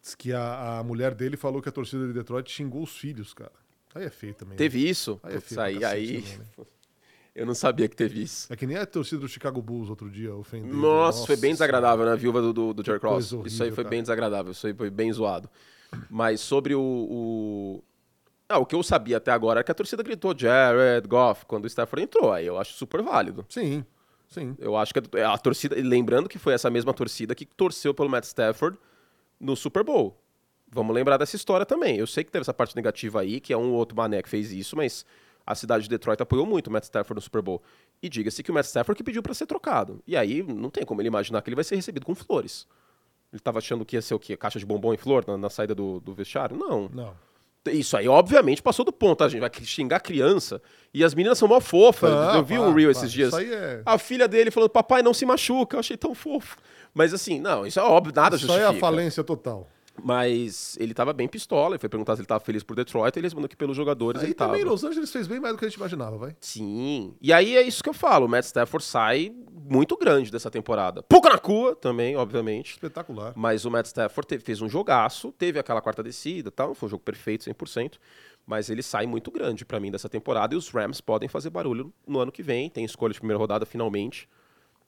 [0.00, 3.34] Diz que a, a mulher dele falou que a torcida de Detroit xingou os filhos,
[3.34, 3.52] cara.
[3.94, 4.52] Aí é feio também.
[4.52, 4.56] né?
[4.56, 5.20] Teve isso?
[5.22, 6.38] Aí é feio aí, cacete aí...
[6.38, 6.46] né?
[7.34, 8.52] Eu não sabia que teve isso.
[8.52, 10.74] É que nem a torcida do Chicago Bulls outro dia ofendeu.
[10.74, 12.12] Nossa, foi bem desagradável, né?
[12.12, 13.30] A viúva do, do, do Jerry Cross.
[13.30, 13.90] coisa isso aí horrível, foi cara.
[13.90, 15.48] bem desagradável, isso aí foi bem zoado.
[16.10, 16.80] Mas sobre o.
[16.80, 17.84] o...
[18.48, 21.64] Ah, o que eu sabia até agora é que a torcida gritou Jared Goff quando
[21.64, 22.32] o Stafford entrou.
[22.32, 23.46] Aí eu acho super válido.
[23.48, 23.84] Sim,
[24.28, 24.54] sim.
[24.58, 25.74] Eu acho que a, a torcida.
[25.78, 28.78] Lembrando que foi essa mesma torcida que torceu pelo Matt Stafford
[29.40, 30.16] no Super Bowl.
[30.70, 31.96] Vamos lembrar dessa história também.
[31.96, 34.28] Eu sei que teve essa parte negativa aí, que é um ou outro mané que
[34.28, 35.04] fez isso, mas
[35.46, 37.62] a cidade de Detroit apoiou muito o Matt Stafford no Super Bowl.
[38.02, 40.02] E diga-se que o Matt Stafford que pediu para ser trocado.
[40.06, 42.66] E aí não tem como ele imaginar que ele vai ser recebido com flores.
[43.32, 44.36] Ele tava achando que ia ser o quê?
[44.36, 46.56] Caixa de bombom e flor na, na saída do, do vestiário?
[46.56, 46.88] Não.
[46.92, 47.14] Não.
[47.70, 49.22] Isso aí, obviamente, passou do ponto.
[49.22, 50.60] A gente vai xingar criança.
[50.92, 52.12] E as meninas são mó fofas.
[52.12, 53.28] Ah, eu vi um pá, Reel pá, esses dias.
[53.28, 55.76] isso aí é- A filha dele falando, papai, não se machuca.
[55.76, 56.56] Eu achei tão fofo.
[56.92, 58.74] Mas assim, não, isso é óbvio, nada Isso aí justifica.
[58.74, 59.68] é a falência total.
[60.04, 61.74] Mas ele tava bem pistola.
[61.74, 63.16] Ele foi perguntar se ele tava feliz por Detroit.
[63.16, 64.52] Ele respondeu que pelos jogadores Aí ele tava.
[64.52, 66.36] também Los Angeles fez bem mais do que a gente imaginava, vai.
[66.40, 67.14] Sim.
[67.20, 68.26] E aí é isso que eu falo.
[68.26, 69.32] O Matt Stafford sai
[69.70, 71.02] muito grande dessa temporada.
[71.04, 72.72] Pouco na cua também, obviamente.
[72.72, 73.32] Espetacular.
[73.36, 76.74] Mas o Matt Stafford teve- fez um jogaço, teve aquela quarta descida e tal, não
[76.74, 77.98] foi um jogo perfeito, 100%,
[78.44, 81.92] mas ele sai muito grande pra mim dessa temporada e os Rams podem fazer barulho
[82.06, 84.28] no ano que vem, tem escolha de primeira rodada finalmente.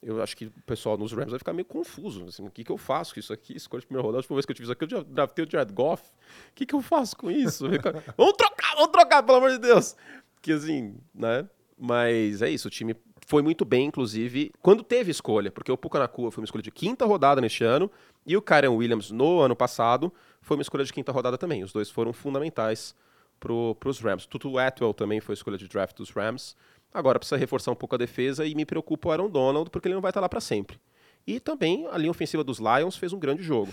[0.05, 2.27] Eu acho que o pessoal nos Rams vai ficar meio confuso.
[2.27, 3.57] Assim, o que, que eu faço com isso aqui?
[3.57, 4.19] Escolha de primeira rodada.
[4.19, 6.05] A última vez que eu tive isso aqui, eu já draftei o Jared Goff.
[6.05, 7.65] O que, que eu faço com isso?
[8.17, 9.97] vamos trocar, vamos trocar, pelo amor de Deus.
[10.43, 11.49] Que assim, né?
[11.79, 12.95] Mas é isso, o time
[13.27, 16.71] foi muito bem, inclusive, quando teve escolha, porque o Puka Nakua foi uma escolha de
[16.71, 17.91] quinta rodada neste ano,
[18.27, 21.65] e o Karen Williams no ano passado foi uma escolha de quinta rodada também.
[21.65, 22.95] Os dois foram fundamentais
[23.41, 23.53] para
[23.89, 24.27] os Rams.
[24.27, 26.57] Tutu Atwell também foi escolha de draft dos Rams.
[26.95, 29.95] Agora precisa reforçar um pouco a defesa e me preocupa o Aaron Donald, porque ele
[29.97, 30.79] não vai estar lá para sempre.
[31.27, 33.73] E também a linha ofensiva dos Lions fez um grande jogo.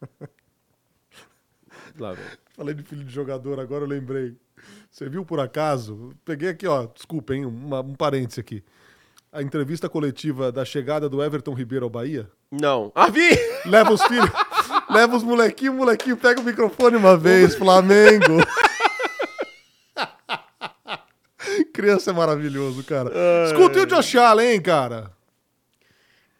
[1.98, 2.16] Lá.
[2.56, 4.36] Falei de filho de jogador, agora eu lembrei.
[4.90, 6.14] Você viu por acaso?
[6.24, 8.62] Peguei aqui, ó, desculpa, hein, uma- um parênteses aqui.
[9.32, 12.30] A entrevista coletiva da chegada do Everton Ribeiro ao Bahia.
[12.50, 12.92] Não.
[12.94, 13.30] Ah, vi!
[13.64, 14.28] Leva os filhos,
[14.90, 18.38] leva os molequinhos, molequinho pega o microfone uma vez, Flamengo.
[21.72, 23.10] Criança é maravilhoso, cara.
[23.46, 25.10] Escuta e o Josh Allen, hein, cara.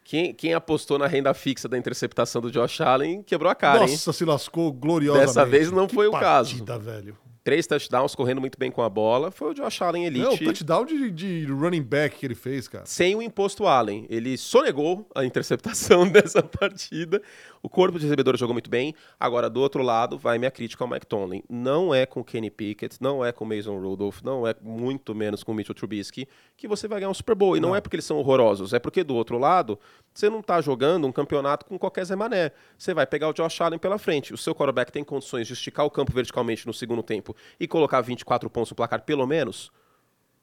[0.05, 3.91] Quem, quem apostou na renda fixa da interceptação do Josh Allen quebrou a cara, hein?
[3.91, 5.29] Nossa, se lascou gloriosamente.
[5.29, 6.51] Dessa vez não Que foi o caso.
[6.51, 7.17] partida, velho.
[7.45, 9.31] Três touchdowns, correndo muito bem com a bola.
[9.31, 10.25] Foi o Josh Allen Elite.
[10.25, 12.87] Não, o touchdown de, de running back que ele fez, cara.
[12.87, 14.07] sem o imposto Allen.
[14.09, 17.21] Ele sonegou a interceptação dessa partida.
[17.61, 18.95] O corpo de recebedores jogou muito bem.
[19.19, 21.43] Agora, do outro lado, vai minha crítica ao Mike Tomlin.
[21.49, 25.15] Não é com o Kenny Pickett, não é com o Mason Rudolph, não é muito
[25.15, 27.57] menos com o Mitchell Trubisky que você vai ganhar um Super Bowl.
[27.57, 29.79] E não, é porque eles são horrorosos, é porque do outro lado,
[30.15, 32.53] você não tá jogando um campeonato com qualquer Zé Mané.
[32.77, 34.35] Você vai pegar o Josh Allen pela frente.
[34.35, 38.01] O seu quarterback tem condições de esticar o campo verticalmente no segundo tempo e colocar
[38.03, 39.73] 24 pontos no placar, pelo menos?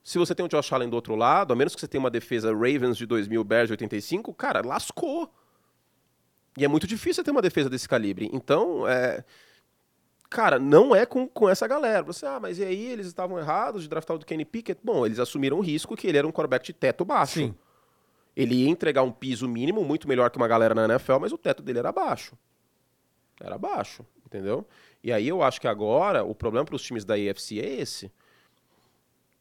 [0.04, 2.10] Se você tem o Josh Allen do outro lado, a menos que você tenha uma
[2.10, 5.32] defesa Ravens de 2000, Bears de 85, cara, lascou.
[6.58, 8.30] E é muito difícil ter uma defesa desse calibre.
[8.34, 9.24] Então, é...
[10.30, 12.04] Cara, não é com, com essa galera.
[12.04, 14.80] Você, ah, mas e aí eles estavam errados de draftar o do Kenny Pickett?
[14.84, 17.34] Bom, eles assumiram o risco que ele era um quarterback de teto baixo.
[17.34, 17.56] Sim.
[18.40, 21.38] Ele ia entregar um piso mínimo muito melhor que uma galera na NFL, mas o
[21.38, 22.38] teto dele era baixo.
[23.38, 24.66] Era baixo, entendeu?
[25.04, 28.10] E aí eu acho que agora o problema para os times da AFC é esse.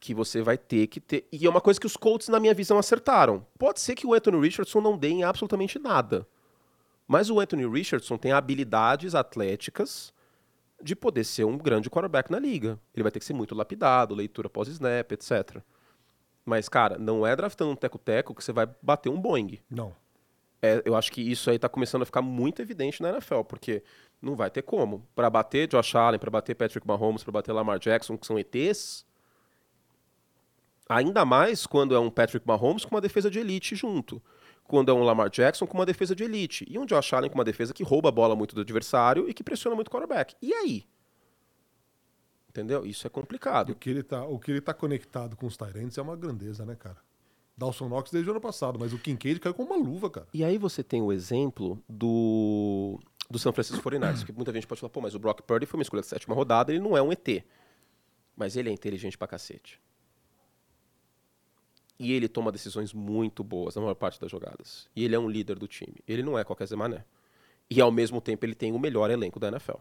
[0.01, 1.29] Que você vai ter que ter.
[1.31, 3.47] E é uma coisa que os Colts, na minha visão, acertaram.
[3.57, 6.27] Pode ser que o Anthony Richardson não dê em absolutamente nada.
[7.07, 10.13] Mas o Anthony Richardson tem habilidades atléticas
[10.83, 12.77] de poder ser um grande quarterback na liga.
[12.93, 15.63] Ele vai ter que ser muito lapidado, leitura pós-snap, etc.
[16.49, 19.59] Mas, cara, não é draftando um teco-teco que você vai bater um Boeing.
[19.71, 19.95] Não.
[20.63, 23.83] É, eu acho que isso aí tá começando a ficar muito evidente na NFL, porque
[24.21, 25.07] não vai ter como.
[25.15, 29.05] Para bater Josh Allen, para bater Patrick Mahomes, para bater Lamar Jackson, que são ETs,
[30.89, 34.23] ainda mais quando é um Patrick Mahomes com uma defesa de elite junto.
[34.65, 36.67] Quando é um Lamar Jackson com uma defesa de elite.
[36.67, 39.35] E um Josh Allen com uma defesa que rouba a bola muito do adversário e
[39.35, 40.35] que pressiona muito o quarterback.
[40.41, 40.87] E aí?
[42.59, 42.85] Entendeu?
[42.85, 43.71] Isso é complicado.
[43.71, 46.67] O que ele tá, o que ele tá conectado com os Tyrants é uma grandeza,
[46.67, 46.97] né, cara?
[47.57, 50.27] Dawson Knox desde o ano passado, mas o Kincaid caiu com uma luva, cara.
[50.35, 52.99] E aí você tem o exemplo do,
[53.31, 55.79] do San Francisco 49ers, que muita gente pode falar, pô, mas o Brock Purdy foi
[55.79, 57.45] uma escolha de sétima rodada, ele não é um ET.
[58.37, 59.81] Mas ele é inteligente pra cacete.
[61.97, 64.89] E ele toma decisões muito boas na maior parte das jogadas.
[64.97, 65.97] E ele é um líder do time.
[66.07, 67.05] Ele não é qualquer Zé Mané.
[67.71, 69.79] E ao mesmo tempo ele tem o melhor elenco da NFL.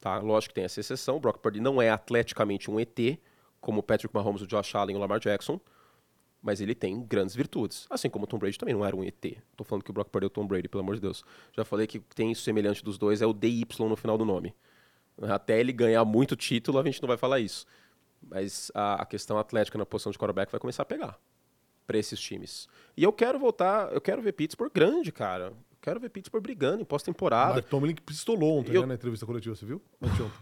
[0.00, 0.18] Tá?
[0.18, 1.16] Lógico que tem essa exceção.
[1.16, 2.98] O Brock Purdy não é atleticamente um ET,
[3.60, 5.60] como o Patrick Mahomes, o Josh Allen e o Lamar Jackson,
[6.40, 7.86] mas ele tem grandes virtudes.
[7.90, 9.38] Assim como o Tom Brady também não era um ET.
[9.56, 11.24] Tô falando que o Brock Purdy é o Tom Brady, pelo amor de Deus.
[11.52, 14.54] Já falei que tem isso semelhante dos dois, é o DY no final do nome.
[15.20, 17.66] Até ele ganhar muito título, a gente não vai falar isso.
[18.22, 21.18] Mas a, a questão atlética na posição de quarterback vai começar a pegar
[21.86, 22.68] para esses times.
[22.96, 25.54] E eu quero voltar, eu quero ver Pittsburgh grande, cara.
[25.80, 27.54] Quero ver Pittsburgh brigando em pós-temporada.
[27.56, 29.80] Mike Tomlin que pistolou ontem Eu- né, na entrevista coletiva, você viu?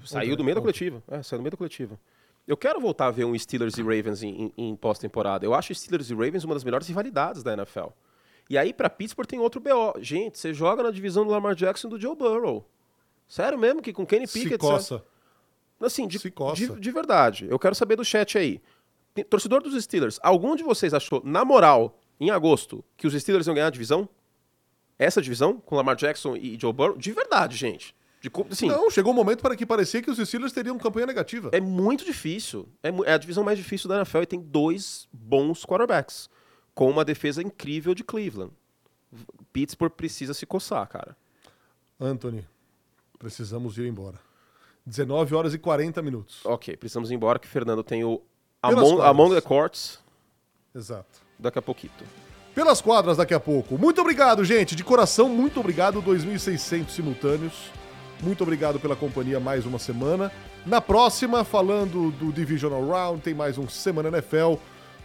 [0.05, 1.03] Saiu do meio da coletiva.
[1.09, 1.99] É, saiu do meio da coletiva.
[2.47, 5.45] Eu quero voltar a ver um Steelers e Ravens em, em- em pós-temporada.
[5.45, 7.89] Eu acho Steelers e Ravens uma das melhores rivalidades da NFL.
[8.49, 9.95] E aí, pra Pittsburgh, tem outro BO.
[10.01, 12.65] Gente, você joga na divisão do Lamar Jackson e do Joe Burrow.
[13.29, 14.59] Sério mesmo que com Kenny Se Pickett...
[14.59, 15.05] coça.
[15.81, 16.55] Assim, de, Se coça.
[16.75, 17.47] de, de verdade.
[17.51, 18.63] Eu quero saber do chat aí.
[19.29, 23.55] Torcedor dos Steelers, algum de vocês achou, na moral, em agosto, que os Steelers iam
[23.55, 24.09] ganhar a divisão?
[24.99, 26.97] Essa divisão, com Lamar Jackson e Joe Burrow?
[26.97, 27.95] De verdade, gente.
[28.21, 31.51] De, assim, Não, chegou um momento para que parecia que os Steelers teriam campanha negativa.
[31.53, 32.69] é muito difícil.
[32.83, 36.29] É, é a divisão mais difícil da NFL e tem dois bons quarterbacks.
[36.75, 38.53] Com uma defesa incrível de Cleveland.
[39.53, 41.17] Pittsburgh precisa se coçar, cara.
[42.01, 42.47] Anthony,
[43.19, 44.19] precisamos ir embora.
[44.85, 46.41] 19 horas e 40 minutos.
[46.45, 48.23] Ok, precisamos ir embora que o Fernando tem o
[48.63, 49.01] Among.
[49.03, 50.01] Among the Courts
[50.75, 51.21] Exato.
[51.39, 51.93] daqui a pouquinho.
[52.57, 53.77] Pelas quadras daqui a pouco.
[53.77, 54.75] Muito obrigado, gente.
[54.75, 56.01] De coração, muito obrigado.
[56.01, 57.53] 2.600 simultâneos.
[58.23, 60.33] Muito obrigado pela companhia mais uma semana.
[60.65, 64.55] Na próxima, falando do Divisional Round, tem mais um Semana NFL.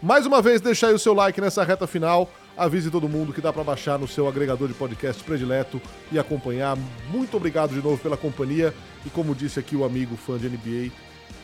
[0.01, 2.31] Mais uma vez, deixa aí o seu like nessa reta final.
[2.55, 6.77] Avise todo mundo que dá pra baixar no seu agregador de podcast predileto e acompanhar.
[7.11, 8.73] Muito obrigado de novo pela companhia.
[9.05, 10.89] E como disse aqui o amigo fã de NBA,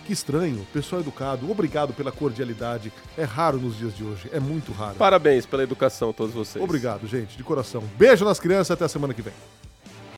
[0.07, 2.93] que estranho, pessoal educado, obrigado pela cordialidade.
[3.17, 4.95] É raro nos dias de hoje, é muito raro.
[4.95, 6.63] Parabéns pela educação a todos vocês.
[6.63, 7.83] Obrigado, gente, de coração.
[7.97, 9.33] Beijo nas crianças, até a semana que vem.